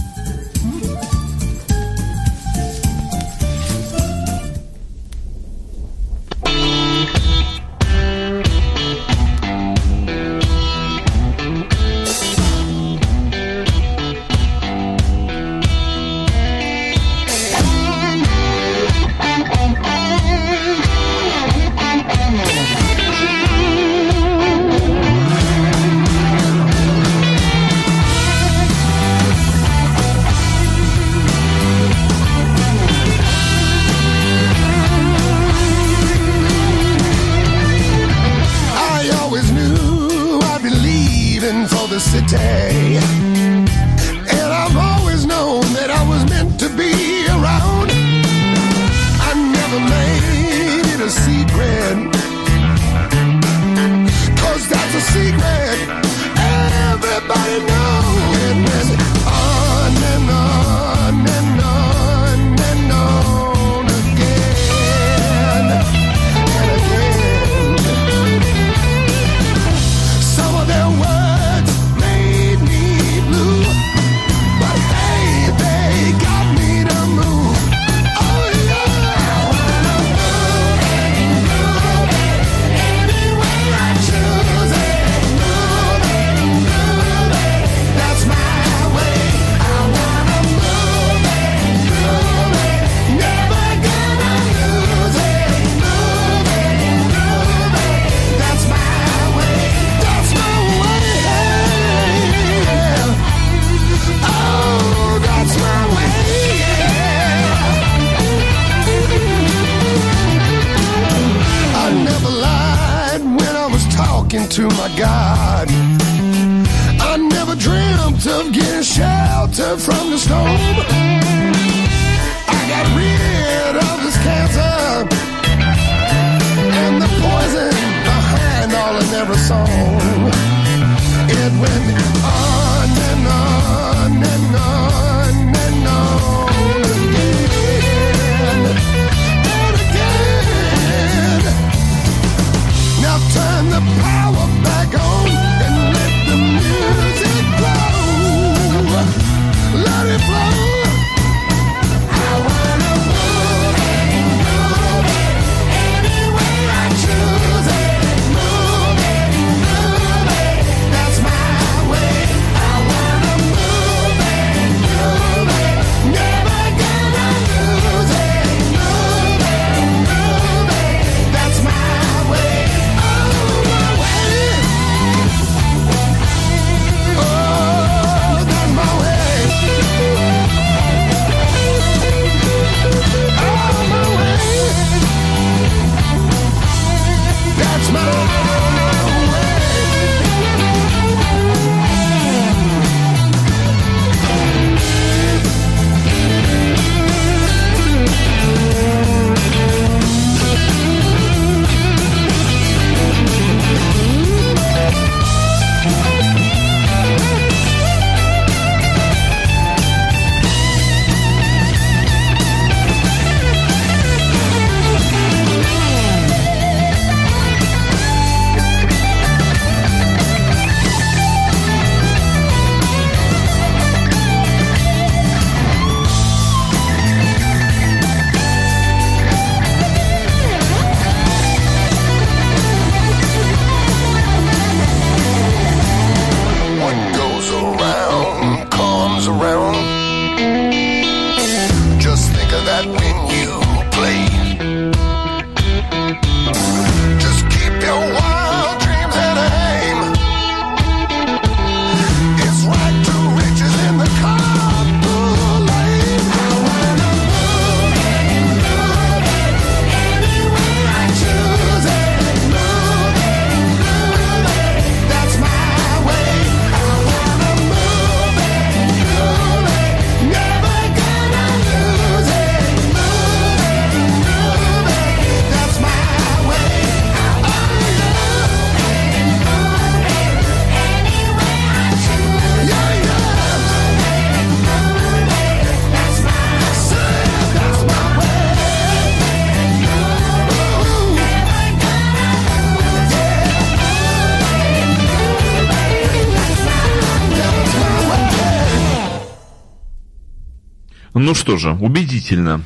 Ну 301.34 301.36
что 301.36 301.58
же, 301.58 301.72
убедительно. 301.72 302.62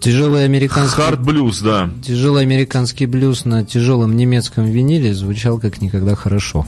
Тяжелый 0.00 0.44
американский, 0.44 1.00
Хард 1.00 1.22
блюз, 1.22 1.60
да. 1.60 1.88
тяжелый 2.04 2.42
американский 2.42 3.06
блюз 3.06 3.44
на 3.44 3.64
тяжелом 3.64 4.16
немецком 4.16 4.64
виниле 4.64 5.14
звучал 5.14 5.60
как 5.60 5.80
никогда 5.80 6.16
хорошо. 6.16 6.66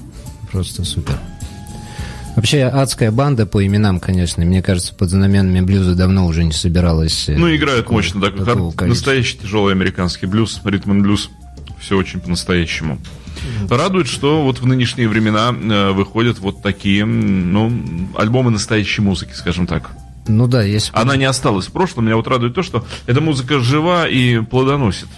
Просто 0.52 0.84
супер. 0.84 1.18
Вообще, 2.36 2.62
адская 2.66 3.10
банда 3.10 3.46
по 3.46 3.66
именам, 3.66 3.98
конечно. 3.98 4.44
Мне 4.44 4.62
кажется, 4.62 4.94
под 4.94 5.10
знаменами 5.10 5.60
блюза 5.60 5.96
давно 5.96 6.28
уже 6.28 6.44
не 6.44 6.52
собиралась. 6.52 7.28
э, 7.28 7.36
Ну, 7.36 7.52
играют 7.52 7.80
такого- 7.86 7.96
мощно, 7.96 8.20
так. 8.20 8.36
количества. 8.36 8.86
настоящий 8.86 9.38
тяжелый 9.38 9.72
американский 9.72 10.26
блюз, 10.26 10.60
ритм 10.62 11.00
блюз. 11.02 11.30
Все 11.80 11.96
очень 11.96 12.20
по-настоящему. 12.20 12.98
Радует, 13.68 14.06
что 14.06 14.44
вот 14.44 14.60
в 14.60 14.66
нынешние 14.66 15.08
времена 15.08 15.52
э, 15.52 15.90
выходят 15.90 16.38
вот 16.38 16.62
такие, 16.62 17.04
ну, 17.04 17.72
альбомы 18.16 18.52
настоящей 18.52 19.02
музыки, 19.02 19.32
скажем 19.34 19.66
так. 19.66 19.90
Ну 20.26 20.46
да, 20.46 20.62
бы- 20.62 20.78
Она 20.92 21.16
не 21.16 21.24
осталась 21.24 21.66
в 21.66 21.72
прошлом. 21.72 22.06
Меня 22.06 22.16
вот 22.16 22.26
радует 22.28 22.54
то, 22.54 22.62
что 22.62 22.84
эта 23.06 23.20
музыка 23.20 23.58
жива 23.60 24.06
и 24.08 24.40
плодоносит. 24.40 25.08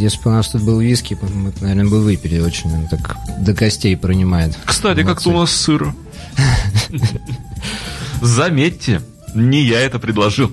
если 0.00 0.22
бы 0.22 0.30
у 0.30 0.34
нас 0.34 0.48
тут 0.48 0.62
был 0.62 0.80
виски, 0.80 1.16
мы, 1.22 1.52
наверное, 1.60 1.86
бы 1.90 2.00
выпили. 2.02 2.40
Очень 2.40 2.72
он 2.74 2.88
так 2.88 3.16
до 3.40 3.54
костей 3.54 3.96
пронимает. 3.96 4.56
Кстати, 4.64 5.02
как-то 5.04 5.30
у 5.30 5.38
нас 5.38 5.50
сыро. 5.52 5.94
Заметьте, 8.20 9.00
не 9.34 9.62
я 9.62 9.80
это 9.80 9.98
предложил. 9.98 10.50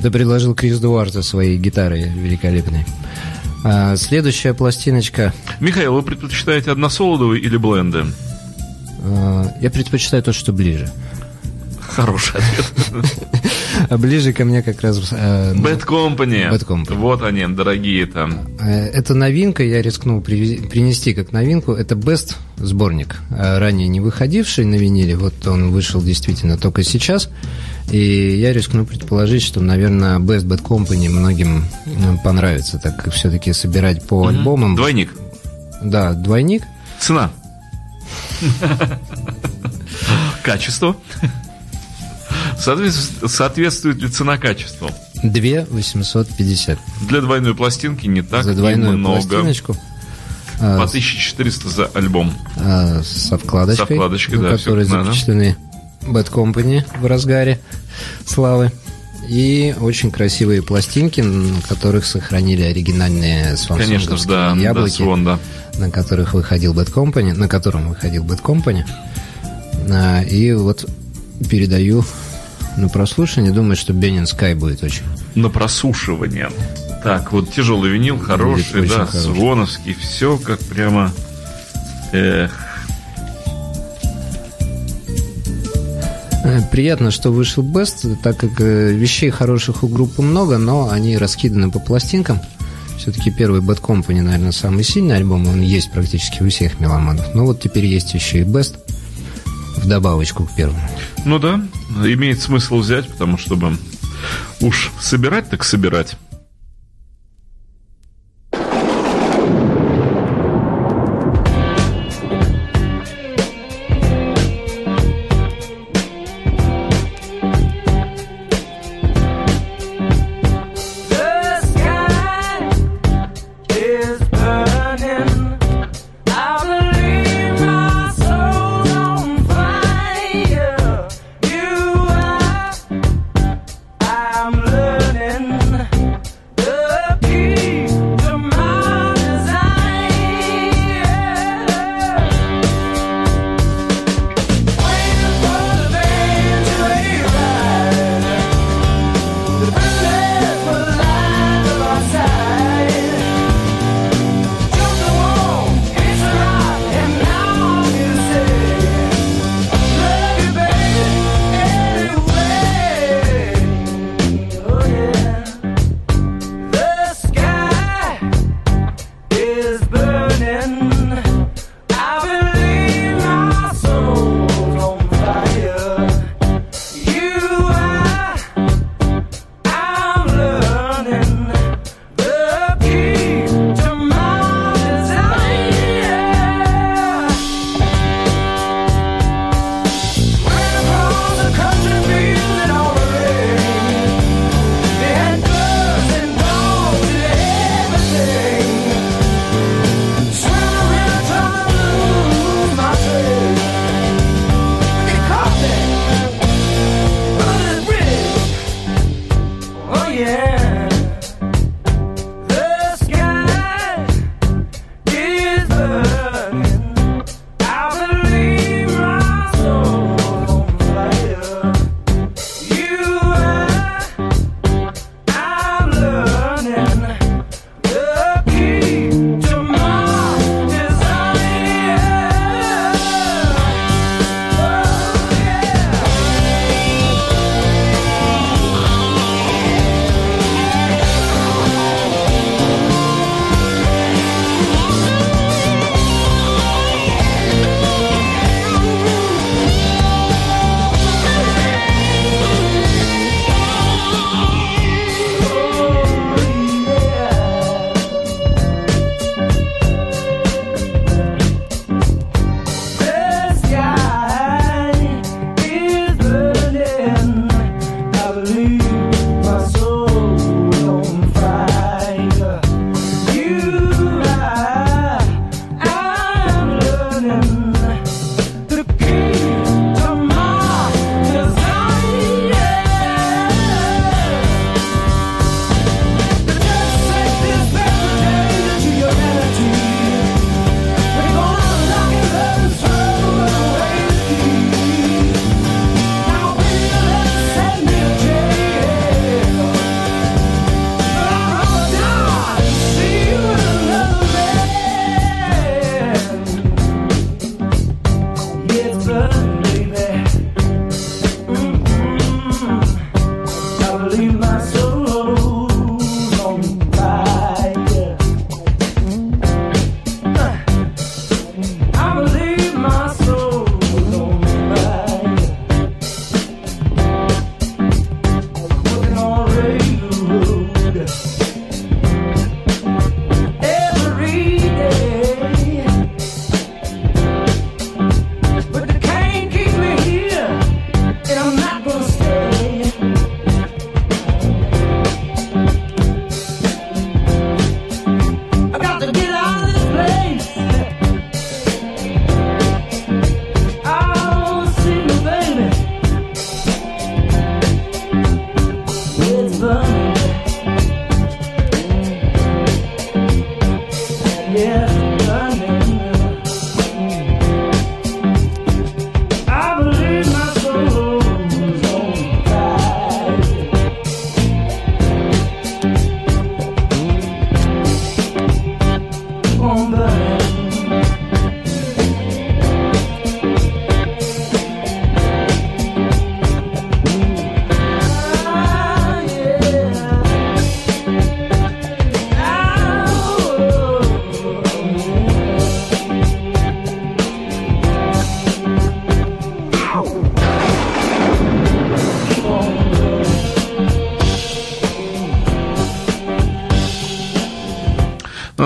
Ты 0.00 0.10
предложил 0.10 0.54
Крис 0.54 0.78
Дуар 0.78 1.10
со 1.10 1.22
своей 1.22 1.56
гитарой 1.58 2.04
великолепной. 2.04 2.84
А, 3.64 3.96
следующая 3.96 4.54
пластиночка. 4.54 5.32
Михаил, 5.58 5.94
вы 5.94 6.02
предпочитаете 6.02 6.70
односолодовые 6.70 7.40
или 7.42 7.56
бленды? 7.56 8.04
а, 9.02 9.46
я 9.60 9.70
предпочитаю 9.70 10.22
то, 10.22 10.32
что 10.32 10.52
ближе. 10.52 10.90
Хороший 11.96 12.34
ответ. 12.36 12.72
Ближе 14.00 14.32
ко 14.34 14.44
мне 14.44 14.62
как 14.62 14.82
раз... 14.82 14.98
э, 15.12 15.54
Bad 15.54 15.86
Company. 15.86 16.50
Bad 16.50 16.66
Company. 16.66 16.94
Вот 16.94 17.22
они, 17.22 17.46
дорогие 17.46 18.04
там. 18.06 18.48
э, 18.60 18.88
Это 18.88 19.14
новинка, 19.14 19.62
я 19.64 19.80
рискнул 19.80 20.20
принести 20.20 21.14
как 21.14 21.32
новинку. 21.32 21.72
Это 21.72 21.94
Best 21.94 22.36
сборник, 22.58 23.16
э, 23.30 23.58
ранее 23.58 23.88
не 23.88 24.00
выходивший 24.00 24.66
на 24.66 24.74
виниле. 24.74 25.16
Вот 25.16 25.46
он 25.46 25.70
вышел 25.70 26.02
действительно 26.02 26.58
только 26.58 26.82
сейчас. 26.82 27.30
И 27.90 28.36
я 28.36 28.52
рискну 28.52 28.84
предположить, 28.84 29.42
что, 29.42 29.60
наверное, 29.60 30.18
Best 30.18 30.44
Bad 30.46 30.62
Company 30.62 31.08
многим 31.08 31.64
понравится, 32.22 32.78
так 32.78 33.02
как 33.02 33.14
все-таки 33.14 33.52
собирать 33.54 34.06
по 34.06 34.26
альбомам. 34.26 34.74
Двойник. 34.76 35.12
Да, 35.82 36.12
двойник. 36.12 36.62
Цена. 36.98 37.30
Качество. 40.42 40.96
Соответствует, 42.58 43.30
соответствует 43.30 44.02
ли 44.02 44.08
цена 44.08 44.38
качеству? 44.38 44.90
2 45.22 45.66
850. 45.70 46.78
Для 47.08 47.20
двойной 47.20 47.54
пластинки 47.54 48.06
не 48.06 48.22
так 48.22 48.44
За 48.44 48.54
двойную 48.54 48.98
много. 48.98 49.20
пластиночку. 49.20 49.76
По 50.58 50.82
а, 50.82 50.84
1400 50.84 51.68
за 51.68 51.86
альбом. 51.86 52.32
А, 52.56 53.02
со 53.02 53.36
вкладочкой, 53.36 53.86
со 53.86 53.94
вкладочкой 53.94 54.38
да, 54.38 54.56
которые 54.56 54.86
запечатлены 54.86 55.56
Bad 56.02 56.30
Company 56.30 56.84
в 56.98 57.06
разгаре 57.06 57.60
славы. 58.24 58.72
И 59.28 59.74
очень 59.80 60.12
красивые 60.12 60.62
пластинки, 60.62 61.20
на 61.20 61.60
которых 61.62 62.06
сохранили 62.06 62.62
оригинальные 62.62 63.56
Конечно, 63.68 64.16
да, 64.26 64.54
яблоки, 64.56 64.98
да, 64.98 65.04
Swan, 65.04 65.24
да. 65.24 65.38
на 65.78 65.90
которых 65.90 66.32
выходил 66.32 66.72
Bad 66.74 66.92
Company, 66.92 67.32
на 67.34 67.48
котором 67.48 67.88
выходил 67.88 68.24
Bad 68.24 68.40
Company. 68.40 68.84
А, 69.90 70.22
и 70.22 70.52
вот 70.52 70.88
передаю 71.50 72.04
на 72.76 72.88
прослушивание, 72.90 73.52
думаю, 73.52 73.76
что 73.76 73.94
Бенин 73.94 74.26
Скай 74.26 74.54
будет 74.54 74.82
очень. 74.82 75.02
На 75.34 75.48
прослушивание. 75.48 76.50
Так, 77.02 77.32
вот 77.32 77.50
тяжелый 77.52 77.90
винил, 77.90 78.18
хороший, 78.18 78.86
да, 78.86 79.06
хороший. 79.06 79.20
Звоновский, 79.20 79.94
все 79.94 80.36
как 80.36 80.58
прямо... 80.60 81.12
Эх. 82.12 82.52
Э, 86.44 86.60
приятно, 86.70 87.10
что 87.10 87.30
вышел 87.30 87.62
Бест, 87.62 88.04
так 88.22 88.36
как 88.36 88.60
э, 88.60 88.92
вещей 88.92 89.30
хороших 89.30 89.82
у 89.82 89.88
группы 89.88 90.20
много, 90.20 90.58
но 90.58 90.90
они 90.90 91.16
раскиданы 91.16 91.70
по 91.70 91.78
пластинкам. 91.78 92.40
Все-таки 92.98 93.30
первый 93.30 93.60
Bad 93.62 93.80
Company, 93.80 94.20
наверное, 94.20 94.52
самый 94.52 94.84
сильный 94.84 95.16
альбом, 95.16 95.46
он 95.48 95.62
есть 95.62 95.90
практически 95.92 96.42
у 96.42 96.50
всех 96.50 96.78
меломанов. 96.78 97.34
Но 97.34 97.46
вот 97.46 97.60
теперь 97.60 97.86
есть 97.86 98.12
еще 98.12 98.40
и 98.40 98.44
Best– 98.44 98.76
в 99.76 99.86
добавочку 99.86 100.44
к 100.44 100.52
первому. 100.52 100.80
Ну 101.24 101.38
да, 101.38 101.60
имеет 102.04 102.40
смысл 102.40 102.78
взять, 102.78 103.08
потому 103.08 103.38
что 103.38 103.56
чтобы 103.56 103.78
уж 104.60 104.90
собирать 105.00 105.50
так 105.50 105.64
собирать. 105.64 106.16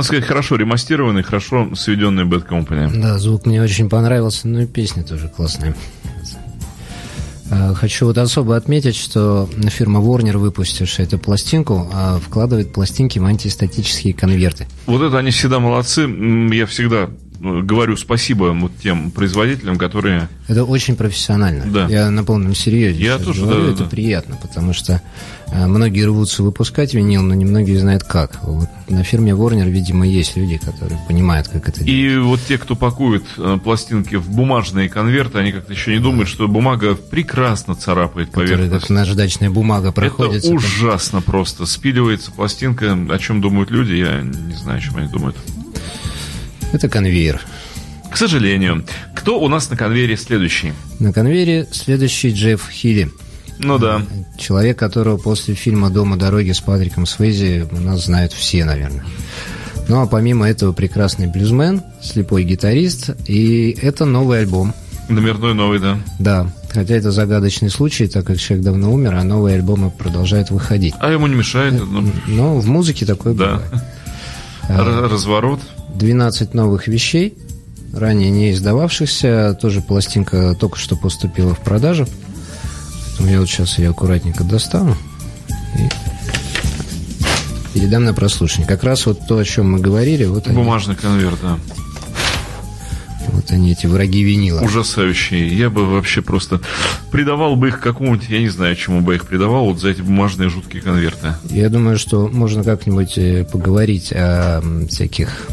Надо 0.01 0.07
сказать, 0.07 0.25
хорошо 0.25 0.57
ремастированный, 0.57 1.23
хорошо 1.23 1.75
сведенный 1.75 2.25
Bad 2.25 2.49
Company. 2.49 2.91
Да, 3.01 3.19
звук 3.19 3.45
мне 3.45 3.63
очень 3.63 3.89
понравился, 3.89 4.49
ну 4.49 4.61
и 4.61 4.67
песня 4.67 5.03
тоже 5.05 5.29
классная. 5.29 5.75
А, 7.51 7.75
Хочу 7.75 8.07
вот 8.07 8.17
особо 8.17 8.57
отметить, 8.57 8.97
что 8.97 9.49
фирма 9.69 10.01
Warner, 10.01 10.39
выпустившая 10.39 11.07
эту 11.07 11.19
пластинку, 11.19 11.91
а, 11.93 12.19
вкладывает 12.19 12.73
пластинки 12.73 13.19
в 13.19 13.25
антистатические 13.27 14.15
конверты. 14.15 14.67
Вот 14.87 15.03
это 15.03 15.19
они 15.19 15.31
всегда 15.33 15.59
молодцы. 15.59 16.03
Я 16.53 16.65
всегда 16.67 17.11
э, 17.11 17.30
говорю 17.41 17.97
спасибо 17.97 18.55
вот 18.59 18.73
тем 18.83 19.11
производителям, 19.11 19.79
которые... 19.79 20.29
Это 20.47 20.65
очень 20.65 20.95
профессионально. 20.97 21.65
Да. 21.67 21.87
Я 21.89 22.11
на 22.11 22.23
полном 22.23 22.55
серьезе 22.55 23.03
Я 23.03 23.19
тоже, 23.19 23.43
говорю, 23.43 23.61
да, 23.61 23.67
да, 23.67 23.73
это 23.73 23.85
да. 23.85 23.91
приятно, 23.91 24.39
потому 24.41 24.73
что 24.73 25.01
а, 25.49 25.67
многие 25.67 26.05
рвутся 26.05 26.43
выпускать 26.43 26.95
винил, 26.95 27.23
но 27.23 27.35
немногие 27.35 27.79
знают 27.79 28.05
как. 28.05 28.39
Вот 28.43 28.69
на 28.89 29.03
фирме 29.05 29.33
Warner, 29.33 29.69
видимо, 29.69 30.07
есть 30.07 30.37
люди, 30.37 30.59
которые 30.59 31.01
понимают, 31.09 31.49
как 31.49 31.69
это 31.69 31.83
делать. 31.83 31.91
И 31.91 32.19
вот 32.19 32.41
те, 32.47 32.59
кто 32.59 32.77
пакует 32.77 33.25
э, 33.39 33.59
пластинки 33.63 34.17
в 34.17 34.29
бумажные 34.31 34.89
конверты, 34.89 35.39
они 35.39 35.53
как-то 35.53 35.73
еще 35.73 35.93
не 35.93 35.99
думают, 36.01 36.29
что 36.29 36.47
бумага 36.47 36.95
прекрасно 36.95 37.75
царапает 37.75 38.29
Которые 38.29 38.57
поверхность. 38.57 38.87
как 38.87 38.91
наждачная 38.91 39.51
бумага 39.51 39.93
проходит. 39.93 40.45
Это 40.45 40.55
ужасно 40.55 41.21
просто. 41.21 41.67
Спиливается 41.67 42.31
пластинка. 42.31 42.99
О 43.11 43.19
чем 43.19 43.41
думают 43.41 43.71
люди, 43.71 43.95
я 43.95 44.21
не 44.23 44.55
знаю, 44.55 44.79
о 44.79 44.81
чем 44.81 44.97
они 44.99 45.09
думают. 45.09 45.37
Это 46.73 46.89
конвейер. 46.89 47.41
К 48.11 48.17
сожалению. 48.17 48.85
Кто 49.15 49.41
у 49.41 49.49
нас 49.49 49.71
на 49.71 49.77
конвейере 49.77 50.17
следующий? 50.17 50.73
На 50.99 51.13
конвейере 51.13 51.67
следующий 51.71 52.33
Джефф 52.33 52.69
Хилли. 52.71 53.11
Ну 53.59 53.79
да. 53.79 54.03
Человек, 54.39 54.79
которого 54.79 55.17
после 55.19 55.55
фильма 55.55 55.91
«Дома 55.91 56.17
дороги» 56.17 56.51
с 56.53 56.61
Патриком 56.61 57.07
Свейзи 57.07 57.69
у 57.71 57.77
нас 57.81 58.07
знают 58.07 58.33
все, 58.33 58.65
наверное. 58.65 59.05
Ну, 59.89 60.01
а 60.01 60.07
помимо 60.07 60.49
этого 60.49 60.73
прекрасный 60.73 61.27
блюзмен, 61.27 61.83
слепой 62.03 62.45
гитарист, 62.45 63.11
и 63.29 63.77
это 63.83 64.05
новый 64.07 64.41
альбом. 64.41 64.73
Номерной 65.09 65.55
новый, 65.55 65.79
да. 65.81 65.99
Да, 66.19 66.51
хотя 66.73 66.95
это 66.95 67.11
загадочный 67.11 67.69
случай, 67.71 68.07
так 68.07 68.25
как 68.25 68.39
человек 68.39 68.65
давно 68.65 68.93
умер, 68.93 69.15
а 69.17 69.25
новые 69.25 69.57
альбомы 69.57 69.91
продолжают 69.91 70.51
выходить. 70.51 70.95
А 71.01 71.11
ему 71.11 71.27
не 71.27 71.35
мешает. 71.35 71.75
ну, 71.75 72.11
Но 72.29 72.57
в 72.61 72.67
музыке 72.67 73.05
такое 73.05 73.35
Да. 73.35 73.61
бывает. 74.69 75.11
Разворот. 75.13 75.61
12 76.01 76.55
новых 76.55 76.89
вещей, 76.89 77.37
ранее 77.93 78.31
не 78.31 78.53
издававшихся. 78.53 79.57
Тоже 79.61 79.83
пластинка 79.83 80.57
только 80.59 80.79
что 80.79 80.97
поступила 80.97 81.55
в 81.55 81.61
продажу. 81.61 82.09
Поэтому 83.11 83.29
я 83.29 83.41
вот 83.41 83.49
сейчас 83.49 83.79
ее 83.79 83.91
аккуратненько 83.91 84.43
достану 84.43 84.97
и 85.77 85.89
передам 87.79 88.05
на 88.05 88.15
прослушивание. 88.15 88.67
Как 88.67 88.83
раз 88.83 89.05
вот 89.05 89.21
то, 89.29 89.37
о 89.37 89.45
чем 89.45 89.73
мы 89.73 89.79
говорили, 89.79 90.25
вот 90.25 90.47
они, 90.49 90.57
Бумажный 90.57 90.97
конверт, 90.97 91.39
да. 91.43 91.59
вот 93.29 93.51
они 93.51 93.73
эти 93.73 93.87
враги 93.87 94.23
винила. 94.23 94.63
Ужасающие. 94.63 95.47
Я 95.55 95.69
бы 95.69 95.85
вообще 95.85 96.23
просто 96.23 96.63
придавал 97.11 97.57
бы 97.57 97.69
их 97.69 97.79
какому-нибудь, 97.79 98.31
я 98.31 98.41
не 98.41 98.49
знаю, 98.49 98.75
чему 98.75 99.03
бы 99.03 99.17
их 99.17 99.27
придавал, 99.27 99.67
вот 99.67 99.81
за 99.81 99.91
эти 99.91 100.01
бумажные 100.01 100.49
жуткие 100.49 100.83
конверты. 100.83 101.35
Я 101.51 101.69
думаю, 101.69 101.99
что 101.99 102.27
можно 102.27 102.65
как-нибудь 102.65 103.19
э, 103.19 103.45
поговорить 103.45 104.13
о 104.15 104.63
всяких 104.89 105.47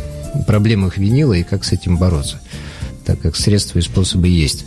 проблемах 0.46 0.98
винила 0.98 1.34
и 1.34 1.44
как 1.44 1.64
с 1.64 1.72
этим 1.72 1.98
бороться, 1.98 2.40
так 3.06 3.20
как 3.22 3.36
средства 3.36 3.80
и 3.80 3.82
способы 3.82 4.28
есть. 4.28 4.66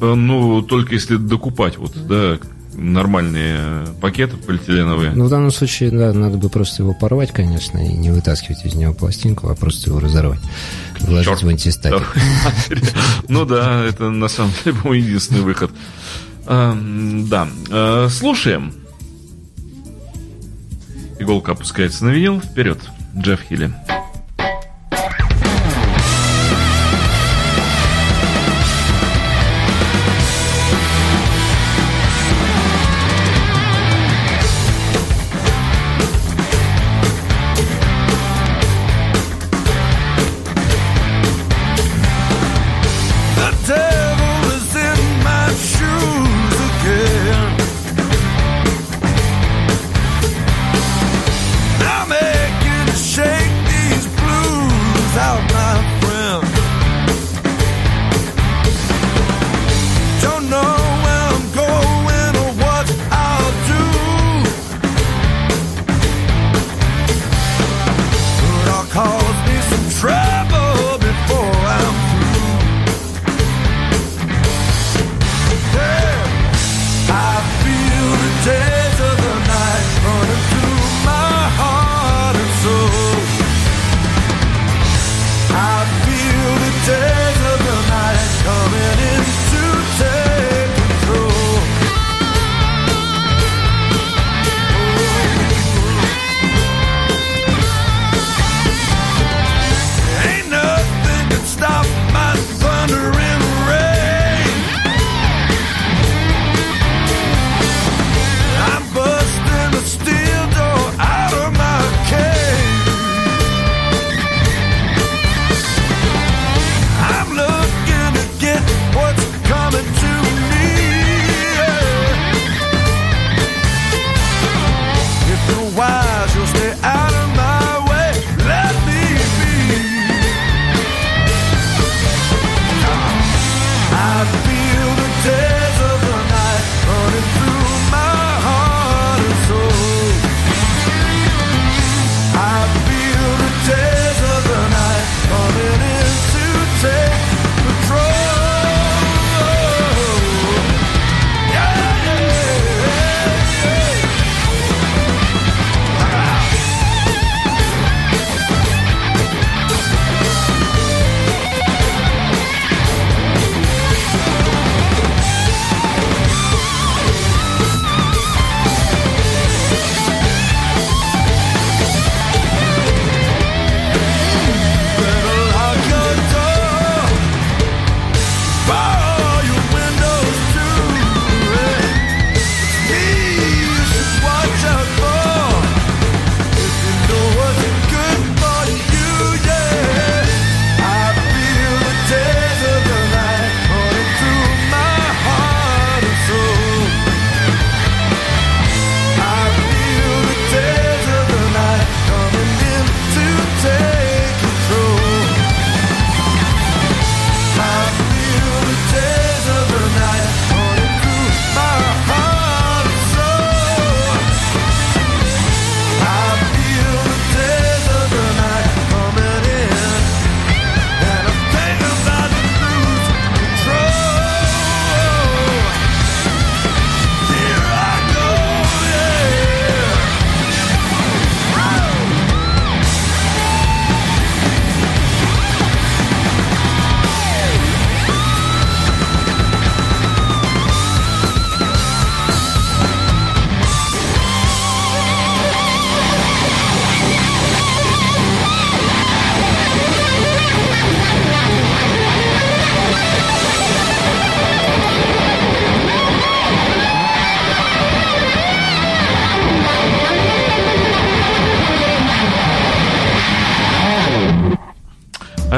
Э, 0.00 0.14
Ну, 0.14 0.62
только 0.62 0.94
если 0.94 1.16
докупать 1.16 1.78
вот, 1.78 1.92
да, 2.06 2.38
нормальные 2.76 3.86
пакеты 4.00 4.36
полиэтиленовые. 4.36 5.12
Ну, 5.12 5.26
в 5.26 5.30
данном 5.30 5.52
случае, 5.52 5.90
да, 5.92 6.12
надо 6.12 6.38
бы 6.38 6.48
просто 6.48 6.82
его 6.82 6.92
порвать, 6.92 7.30
конечно, 7.30 7.78
и 7.78 7.92
не 7.92 8.10
вытаскивать 8.10 8.64
из 8.64 8.74
него 8.74 8.92
пластинку, 8.92 9.48
а 9.48 9.54
просто 9.54 9.90
его 9.90 10.00
разорвать. 10.00 10.40
Вложить 11.00 11.26
Чёрт. 11.28 11.42
в 11.44 11.48
антистатик. 11.48 12.02
Ну 13.28 13.44
да, 13.44 13.84
это 13.84 14.10
на 14.10 14.26
самом 14.28 14.52
деле, 14.64 14.76
по-моему, 14.76 15.04
единственный 15.06 15.42
выход. 15.42 15.70
Эм, 16.46 17.28
Да, 17.28 17.48
Э, 17.70 18.08
слушаем. 18.10 18.74
Иголка 21.18 21.52
опускается 21.52 22.04
на 22.04 22.10
винил. 22.10 22.40
Вперед, 22.40 22.78
Джефф 23.16 23.40
Хилли. 23.48 23.72
The 23.88 24.03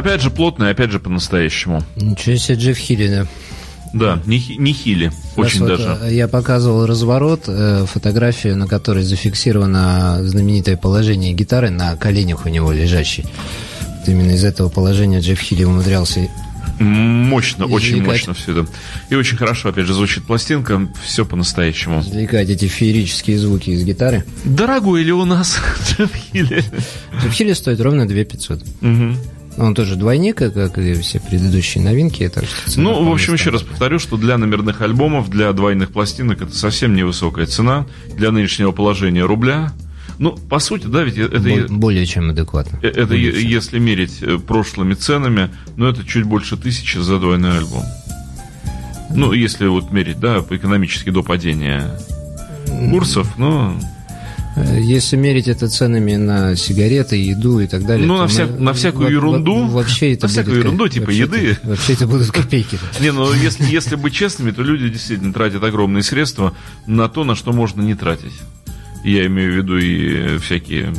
Опять 0.06 0.22
же 0.22 0.30
плотно 0.30 0.64
и 0.64 0.70
опять 0.70 0.92
же 0.92 1.00
по-настоящему. 1.00 1.82
Ничего 1.96 2.36
себе, 2.36 2.56
Джефф 2.56 2.78
Хилли, 2.78 3.08
да. 3.08 3.26
Да, 3.92 4.22
не, 4.26 4.38
не 4.58 4.72
хили, 4.72 5.10
очень 5.36 5.60
вот, 5.60 5.68
даже. 5.68 5.98
э, 6.02 6.14
я 6.14 6.28
показывал 6.28 6.86
разворот, 6.86 7.44
э, 7.48 7.86
фотографию, 7.90 8.56
на 8.56 8.68
которой 8.68 9.02
зафиксировано 9.02 10.18
знаменитое 10.22 10.76
положение 10.76 11.32
гитары 11.32 11.70
на 11.70 11.96
коленях 11.96 12.46
у 12.46 12.48
него 12.48 12.70
лежащей. 12.72 13.24
Вот 13.98 14.08
именно 14.08 14.32
из 14.32 14.44
этого 14.44 14.68
положения 14.68 15.20
Джефф 15.20 15.40
Хилли 15.40 15.64
умудрялся 15.64 16.28
Мощно, 16.78 17.64
очень 17.66 17.94
Извлекать. 17.94 18.06
мощно 18.08 18.34
все 18.34 18.52
это. 18.52 18.66
И 19.08 19.14
очень 19.14 19.36
хорошо, 19.36 19.70
опять 19.70 19.86
же, 19.86 19.94
звучит 19.94 20.24
пластинка, 20.24 20.86
все 21.04 21.24
по-настоящему. 21.24 22.00
извлекать 22.00 22.50
эти 22.50 22.66
феерические 22.66 23.38
звуки 23.38 23.70
из 23.70 23.82
гитары. 23.82 24.24
Дорогой 24.44 25.02
ли 25.02 25.12
у 25.12 25.24
нас 25.24 25.58
Джефф 25.98 26.10
Хилли? 26.14 26.62
Джефф 27.22 27.32
Хилли 27.32 27.52
стоит 27.54 27.80
ровно 27.80 28.06
2 28.06 28.24
500. 28.24 28.62
Мгм. 29.56 29.66
Он 29.66 29.74
тоже 29.74 29.96
двойник, 29.96 30.36
как- 30.36 30.78
и 30.78 30.94
все 30.94 31.20
предыдущие 31.20 31.82
новинки. 31.82 32.22
цена 32.22 32.42
Ну, 32.76 33.04
в 33.04 33.12
общем, 33.12 33.34
еще 33.34 33.50
раз 33.50 33.62
повторю, 33.62 33.98
что 33.98 34.16
для 34.16 34.36
номерных 34.38 34.80
альбомов, 34.82 35.30
для 35.30 35.52
двойных 35.52 35.90
пластинок 35.92 36.42
это 36.42 36.56
совсем 36.56 36.94
невысокая 36.94 37.46
цена. 37.46 37.86
Для 38.16 38.30
нынешнего 38.30 38.72
положения 38.72 39.24
рубля. 39.24 39.72
Ну, 40.18 40.32
по 40.32 40.58
сути, 40.60 40.86
да, 40.86 41.02
ведь 41.02 41.18
это... 41.18 41.38
Бо- 41.38 41.74
Более 41.74 42.06
чем 42.06 42.30
адекватно. 42.30 42.78
Э, 42.82 42.88
Это 42.88 43.06
Более 43.08 43.32
чем. 43.32 43.50
если 43.50 43.78
мерить 43.78 44.18
э, 44.22 44.38
прошлыми 44.38 44.94
ценами, 44.94 45.50
ну 45.76 45.86
это 45.86 46.04
чуть 46.06 46.24
больше 46.24 46.56
тысячи 46.56 46.96
за 46.98 47.18
двойной 47.18 47.58
альбом. 47.58 47.82
Ну, 49.14 49.32
если 49.32 49.66
вот 49.66 49.92
мерить, 49.92 50.18
да, 50.20 50.40
по- 50.42 50.56
экономически 50.56 51.10
до 51.10 51.22
падения 51.22 51.98
курсов, 52.90 53.34
ну, 53.38 53.72
Э, 53.72 53.74
Если 54.78 55.16
мерить 55.16 55.48
это 55.48 55.68
ценами 55.68 56.16
на 56.16 56.56
сигареты, 56.56 57.16
еду 57.16 57.60
и 57.60 57.66
так 57.66 57.84
далее. 57.84 58.06
Ну, 58.06 58.16
на 58.16 58.24
вся- 58.26 58.46
на 58.58 58.72
всякую 58.72 59.06
во- 59.06 59.10
ерунду. 59.12 59.64
во- 59.66 59.76
Вообще 59.82 60.12
это 60.14 60.24
На 60.26 60.28
всякую 60.28 60.46
будут 60.54 60.62
ко- 60.62 60.66
ерунду, 60.68 60.88
типа 60.88 61.04
вообще 61.06 61.20
еды. 61.20 61.50
это- 61.52 61.68
Вообще 61.68 61.92
это 61.92 62.06
будут 62.06 62.30
копейки. 62.30 62.78
не, 63.00 63.12
ну 63.12 63.32
если, 63.34 63.64
если 63.64 63.96
быть 63.96 64.14
честными, 64.14 64.50
то 64.52 64.62
люди 64.62 64.88
действительно 64.88 65.32
тратят 65.32 65.62
огромные 65.62 66.02
средства 66.02 66.54
на 66.86 67.08
то, 67.08 67.24
на 67.24 67.34
что 67.36 67.52
можно 67.52 67.82
не 67.82 67.94
тратить. 67.94 68.32
Я 69.04 69.26
имею 69.26 69.52
в 69.52 69.56
виду 69.56 69.76
и 69.78 70.38
всякие 70.38 70.92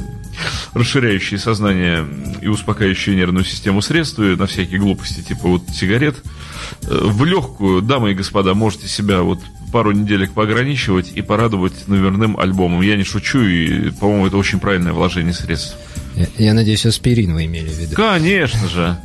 расширяющие 0.74 1.40
сознание 1.40 2.06
и 2.42 2.48
успокаивающие 2.48 3.16
нервную 3.16 3.44
систему 3.44 3.82
средства, 3.82 4.24
и 4.32 4.36
на 4.36 4.46
всякие 4.46 4.80
глупости, 4.80 5.22
типа 5.22 5.48
вот 5.48 5.64
сигарет. 5.74 6.18
Э, 6.84 7.00
В 7.06 7.26
легкую, 7.26 7.82
дамы 7.82 8.12
и 8.12 8.14
господа, 8.14 8.54
можете 8.54 8.88
себя 8.88 9.22
вот 9.24 9.40
пару 9.72 9.92
неделек 9.92 10.32
поограничивать 10.32 11.12
и 11.14 11.22
порадовать 11.22 11.88
номерным 11.88 12.40
альбомом. 12.40 12.82
Я 12.82 12.96
не 12.98 13.04
шучу, 13.04 13.40
и, 13.42 13.90
по-моему, 13.92 14.28
это 14.28 14.38
очень 14.38 14.60
правильное 14.60 14.94
вложение 14.94 15.34
средств. 15.34 15.76
Я, 16.16 16.28
я 16.38 16.54
надеюсь, 16.54 16.86
аспирин 16.86 17.34
вы 17.34 17.46
имели 17.46 17.70
в 17.70 17.78
виду. 17.80 17.96
Конечно 17.96 18.68
же. 18.68 18.98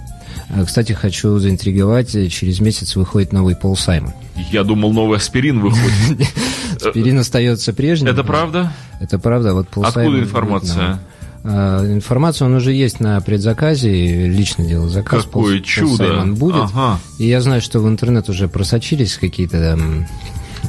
А, 0.54 0.64
Кстати, 0.64 0.92
хочу 0.92 1.38
заинтриговать. 1.38 2.14
э, 2.14 2.28
Через 2.28 2.60
месяц 2.60 2.96
выходит 2.96 3.32
новый 3.32 3.56
Пол 3.56 3.76
Саймон. 3.76 4.12
Я 4.50 4.64
думал, 4.64 4.92
новый 4.92 5.18
аспирин 5.18 5.60
выходит. 5.60 6.26
Аспирин 6.76 7.18
остается 7.18 7.72
прежним. 7.72 8.08
Это 8.08 8.24
правда? 8.24 8.72
Это 9.00 9.18
правда. 9.18 9.54
Вот 9.54 9.68
Пол 9.68 9.84
Откуда 9.84 10.18
информация? 10.20 11.00
А, 11.44 11.84
информация, 11.92 12.46
он 12.46 12.54
уже 12.54 12.72
есть 12.72 13.00
на 13.00 13.20
предзаказе, 13.20 14.28
лично 14.28 14.64
делал 14.64 14.88
заказ. 14.88 15.24
Какое 15.24 15.32
Пол- 15.32 15.52
Пол 15.52 15.60
чудо. 15.62 15.96
Саймон 15.96 16.34
будет. 16.36 16.54
Ага. 16.72 16.98
И 17.18 17.26
я 17.26 17.40
знаю, 17.40 17.60
что 17.60 17.80
в 17.80 17.88
интернет 17.88 18.28
уже 18.28 18.48
просочились 18.48 19.16
какие-то 19.16 19.60
там 19.72 20.06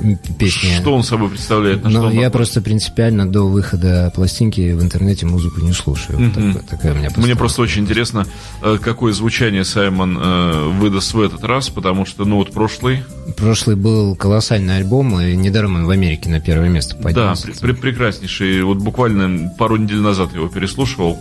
м, 0.01 0.17
песни. 0.37 0.75
Что 0.79 0.93
он 0.95 1.03
собой 1.03 1.29
представляет? 1.29 1.83
На 1.83 1.89
Но 1.89 1.99
он 2.07 2.13
я 2.13 2.21
похож? 2.29 2.31
просто 2.33 2.61
принципиально 2.61 3.27
до 3.31 3.47
выхода 3.47 4.11
пластинки 4.15 4.73
в 4.73 4.81
интернете 4.81 5.25
музыку 5.25 5.61
не 5.61 5.73
слушаю. 5.73 6.17
Вот 6.19 6.35
Мгм. 6.37 6.59
такая, 6.69 6.93
у 6.93 6.95
меня 6.97 7.09
Мне 7.15 7.35
просто 7.35 7.61
очень 7.61 7.83
интересно, 7.83 8.25
э, 8.61 8.77
какое 8.81 9.13
звучание 9.13 9.63
Саймон 9.63 10.17
э, 10.21 10.69
выдаст 10.79 11.13
в 11.13 11.21
этот 11.21 11.43
раз, 11.43 11.69
потому 11.69 12.05
что, 12.05 12.25
ну, 12.25 12.37
вот 12.37 12.51
прошлый, 12.51 13.03
Прошлый 13.37 13.75
был 13.77 14.15
колоссальный 14.15 14.77
альбом, 14.77 15.19
и 15.21 15.35
недаром 15.35 15.75
он 15.75 15.85
в 15.85 15.89
Америке 15.89 16.29
на 16.29 16.39
первое 16.41 16.67
место 16.69 16.95
да, 16.95 17.03
поднялся. 17.03 17.47
пр- 17.47 17.55
пр- 17.59 17.75
прекраснейший. 17.75 18.61
Вот 18.63 18.79
буквально 18.79 19.49
пару 19.57 19.77
недель 19.77 19.99
назад 19.99 20.33
его 20.35 20.47
переслушивал. 20.49 21.17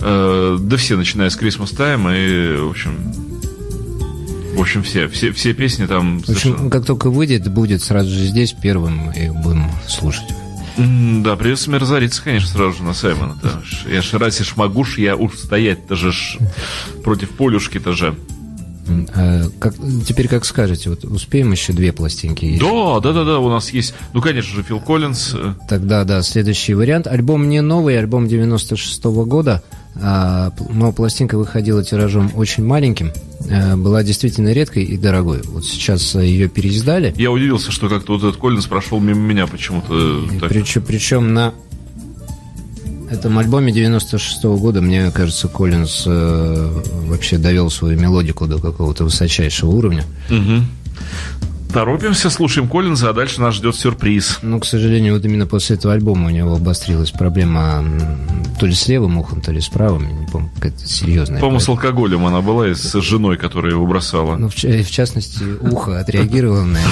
Э, 0.00 0.56
да 0.60 0.76
все, 0.76 0.96
начиная 0.96 1.28
с 1.28 1.36
Christmas 1.38 1.76
Time, 1.76 2.06
и, 2.16 2.60
в 2.60 2.70
общем, 2.70 2.94
в 4.58 4.60
общем, 4.60 4.82
все, 4.82 5.08
все, 5.08 5.32
все 5.32 5.52
песни 5.54 5.86
там... 5.86 6.18
В 6.18 6.22
общем, 6.28 6.34
совершенно- 6.34 6.70
как 6.70 6.84
только 6.84 7.08
выйдет, 7.10 7.50
будет 7.50 7.82
сразу 7.82 8.10
же 8.10 8.24
здесь 8.26 8.52
первым, 8.52 9.10
и 9.12 9.30
будем 9.30 9.70
слушать. 9.88 10.28
Да, 10.76 11.34
придется 11.36 11.70
мне 11.70 11.78
разориться, 11.78 12.22
конечно, 12.22 12.48
сразу 12.48 12.76
же 12.78 12.82
на 12.84 12.94
Саймона. 12.94 13.36
Да. 13.42 13.60
Я 13.90 14.00
ж 14.02 14.12
раз 14.14 14.40
могу 14.56 14.84
ж, 14.84 14.98
я 14.98 15.16
уж 15.16 15.36
стоять-то 15.38 15.96
же 15.96 16.12
ж 16.12 16.38
против 17.02 17.30
Полюшки-то 17.30 17.92
же. 17.92 18.14
А 19.14 19.42
как, 19.58 19.74
теперь 20.06 20.28
как 20.28 20.44
скажете, 20.44 20.88
вот 20.90 21.04
успеем 21.04 21.52
еще 21.52 21.72
две 21.72 21.92
пластинки? 21.92 22.44
есть? 22.46 22.60
Да, 22.62 23.00
да, 23.00 23.12
да, 23.12 23.24
да, 23.24 23.38
у 23.38 23.48
нас 23.50 23.70
есть, 23.70 23.92
ну, 24.14 24.22
конечно 24.22 24.54
же, 24.54 24.62
Фил 24.62 24.80
Коллинз. 24.80 25.34
э, 25.34 25.54
Тогда, 25.68 26.04
да, 26.04 26.22
следующий 26.22 26.72
вариант. 26.74 27.06
Альбом 27.06 27.48
не 27.50 27.60
новый, 27.60 27.98
альбом 27.98 28.26
96 28.28 29.04
года, 29.26 29.62
а, 29.62 29.62
п- 29.62 29.77
но 29.94 30.92
пластинка 30.92 31.36
выходила 31.36 31.82
тиражом 31.82 32.30
очень 32.34 32.64
маленьким, 32.64 33.12
а, 33.50 33.76
была 33.76 34.02
действительно 34.02 34.52
редкой 34.52 34.84
и 34.84 34.96
дорогой. 34.96 35.40
Вот 35.44 35.64
сейчас 35.64 36.14
а, 36.14 36.22
ее 36.22 36.48
переиздали, 36.48 37.12
Я 37.16 37.30
удивился, 37.30 37.72
что 37.72 37.88
как-то 37.88 38.12
вот 38.12 38.22
этот 38.22 38.40
Коллинз 38.40 38.66
прошел 38.66 39.00
мимо 39.00 39.20
меня 39.20 39.46
почему-то. 39.46 40.26
э, 40.30 40.40
так. 40.40 40.50
причем, 40.50 40.82
причем 40.82 41.34
на 41.34 41.52
этом 43.10 43.38
альбоме 43.38 43.72
96 43.72 44.44
года, 44.44 44.80
мне 44.82 45.10
кажется, 45.10 45.48
Коллинз 45.48 46.04
э, 46.06 46.82
вообще 47.06 47.38
довел 47.38 47.70
свою 47.70 47.98
мелодику 47.98 48.46
до 48.46 48.58
какого-то 48.58 49.04
высочайшего 49.04 49.70
уровня. 49.70 50.04
Мгм. 50.28 50.66
Торопимся, 51.72 52.30
слушаем 52.30 52.68
Коллинза, 52.68 53.10
а 53.10 53.12
дальше 53.12 53.40
нас 53.40 53.54
ждет 53.54 53.76
сюрприз. 53.76 54.38
Но, 54.42 54.58
к 54.58 54.64
сожалению, 54.64 55.14
вот 55.14 55.24
именно 55.24 55.46
после 55.46 55.76
этого 55.76 55.94
альбома 55.94 56.26
у 56.26 56.30
него 56.30 56.54
обострилась 56.54 57.10
проблема 57.10 57.84
то 58.58 58.66
ли 58.66 58.74
с 58.74 58.88
левым 58.88 59.18
ухом, 59.18 59.40
то 59.40 59.52
ли 59.52 59.60
с 59.60 59.68
правым, 59.68 60.20
не 60.20 60.26
помню, 60.26 60.50
какая-то 60.56 60.86
серьезная. 60.86 61.40
По-моему, 61.40 61.60
с 61.60 61.68
алкоголем 61.68 62.24
она 62.24 62.40
была 62.40 62.68
и 62.68 62.74
с 62.74 62.92
женой, 63.00 63.36
которая 63.36 63.72
его 63.72 63.86
бросала. 63.86 64.36
Ну, 64.36 64.48
в, 64.48 64.54
в 64.54 64.90
частности, 64.90 65.44
ухо 65.60 66.00
отреагировало 66.00 66.64
на 66.64 66.78
это. 66.78 66.88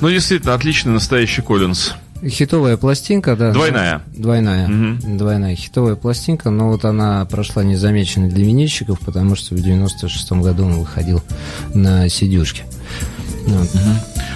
Ну, 0.00 0.08
действительно, 0.10 0.54
отличный 0.54 0.92
настоящий 0.92 1.42
Коллинз. 1.42 1.94
Хитовая 2.26 2.76
пластинка, 2.76 3.34
да. 3.34 3.52
Двойная. 3.52 4.02
Двойная. 4.14 4.68
Мгм. 4.68 5.16
Двойная 5.16 5.54
хитовая 5.56 5.94
пластинка, 5.94 6.50
но 6.50 6.68
вот 6.68 6.84
она 6.84 7.24
прошла 7.24 7.64
незамеченной 7.64 8.28
для 8.28 8.44
винильщиков, 8.44 9.00
потому 9.00 9.36
что 9.36 9.54
в 9.54 9.60
96 9.60 10.32
году 10.32 10.66
он 10.66 10.80
выходил 10.80 11.22
на 11.74 12.08
сидюшке. 12.08 12.64
Вот. 13.46 13.68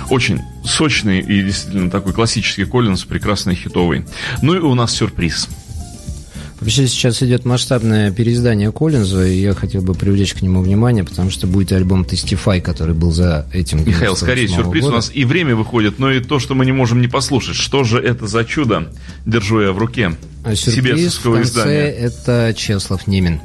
Очень 0.09 0.41
сочный 0.65 1.21
и 1.21 1.43
действительно 1.43 1.91
такой 1.91 2.15
классический 2.15 2.65
Коллинз, 2.65 3.05
прекрасный 3.05 3.55
хитовый. 3.55 4.07
Ну 4.41 4.55
и 4.55 4.59
у 4.59 4.75
нас 4.75 4.93
сюрприз. 4.93 5.49
Вообще 6.65 6.87
сейчас 6.87 7.23
идет 7.23 7.45
масштабное 7.45 8.11
переиздание 8.11 8.73
Коллинза, 8.73 9.27
и 9.27 9.39
я 9.39 9.53
хотел 9.53 9.83
бы 9.83 9.93
привлечь 9.93 10.33
к 10.33 10.41
нему 10.41 10.63
внимание, 10.63 11.05
потому 11.05 11.29
что 11.29 11.47
будет 11.47 11.73
альбом 11.73 12.05
Testify, 12.05 12.63
который 12.63 12.95
был 12.95 13.13
за 13.13 13.47
этим. 13.53 13.87
Михаил, 13.87 14.17
скорее 14.17 14.47
98 14.47 14.63
сюрприз. 14.63 14.83
У 14.83 14.87
года. 14.87 14.97
нас 14.97 15.11
и 15.13 15.27
время 15.27 15.57
выходит, 15.57 15.99
но 15.99 16.11
и 16.11 16.21
то, 16.21 16.39
что 16.39 16.55
мы 16.55 16.65
не 16.65 16.73
можем 16.73 17.03
не 17.03 17.07
послушать. 17.09 17.57
Что 17.57 17.85
же 17.85 17.99
это 17.99 18.27
за 18.27 18.47
чудо? 18.47 18.91
Держу 19.27 19.61
я 19.61 19.73
в 19.73 19.79
руке. 19.79 20.17
А 20.43 20.57
сюрприз 20.57 21.17
в 21.17 21.23
конце 21.25 21.43
издания. 21.43 21.91
это 21.91 22.55
Чеслов 22.57 23.07
Немин. 23.07 23.43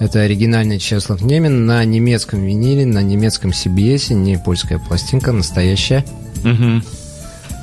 Это 0.00 0.22
оригинальный 0.22 0.80
Чеслов 0.80 1.22
Немин 1.22 1.66
на 1.66 1.84
немецком 1.84 2.44
виниле, 2.44 2.84
на 2.84 3.00
немецком 3.00 3.52
CBS, 3.52 4.12
не 4.12 4.38
польская 4.38 4.80
пластинка, 4.80 5.30
настоящая. 5.30 6.04
Мгм. 6.42 6.82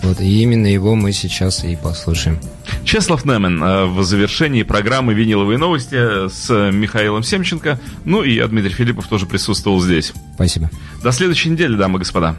Вот, 0.04 0.20
и 0.20 0.42
именно 0.42 0.68
его 0.68 0.96
мы 0.96 1.12
сейчас 1.12 1.64
и 1.64 1.76
послушаем. 1.76 2.40
Чеслав 2.84 3.24
Немен 3.26 3.64
э, 3.64 3.86
в 3.86 4.04
завершении 4.04 4.64
программы 4.64 5.14
«Виниловые 5.14 5.58
новости» 5.58 6.28
с 6.28 6.50
Михаилом 6.72 7.24
Семченко. 7.24 7.80
Ну 8.06 8.24
и 8.24 8.36
я, 8.36 8.48
Дмитрий 8.48 8.74
Филиппов, 8.74 9.08
тоже 9.08 9.26
присутствовал 9.26 9.80
здесь. 9.80 10.14
Спасибо. 10.36 10.70
До 11.04 11.12
следующей 11.12 11.50
недели, 11.50 11.76
дамы 11.76 11.98
и 11.98 12.00
господа. 12.00 12.36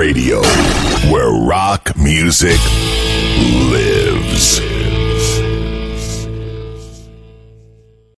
Radio, 0.00 0.40
where 1.10 1.30
rock 1.30 1.94
music. 1.94 2.79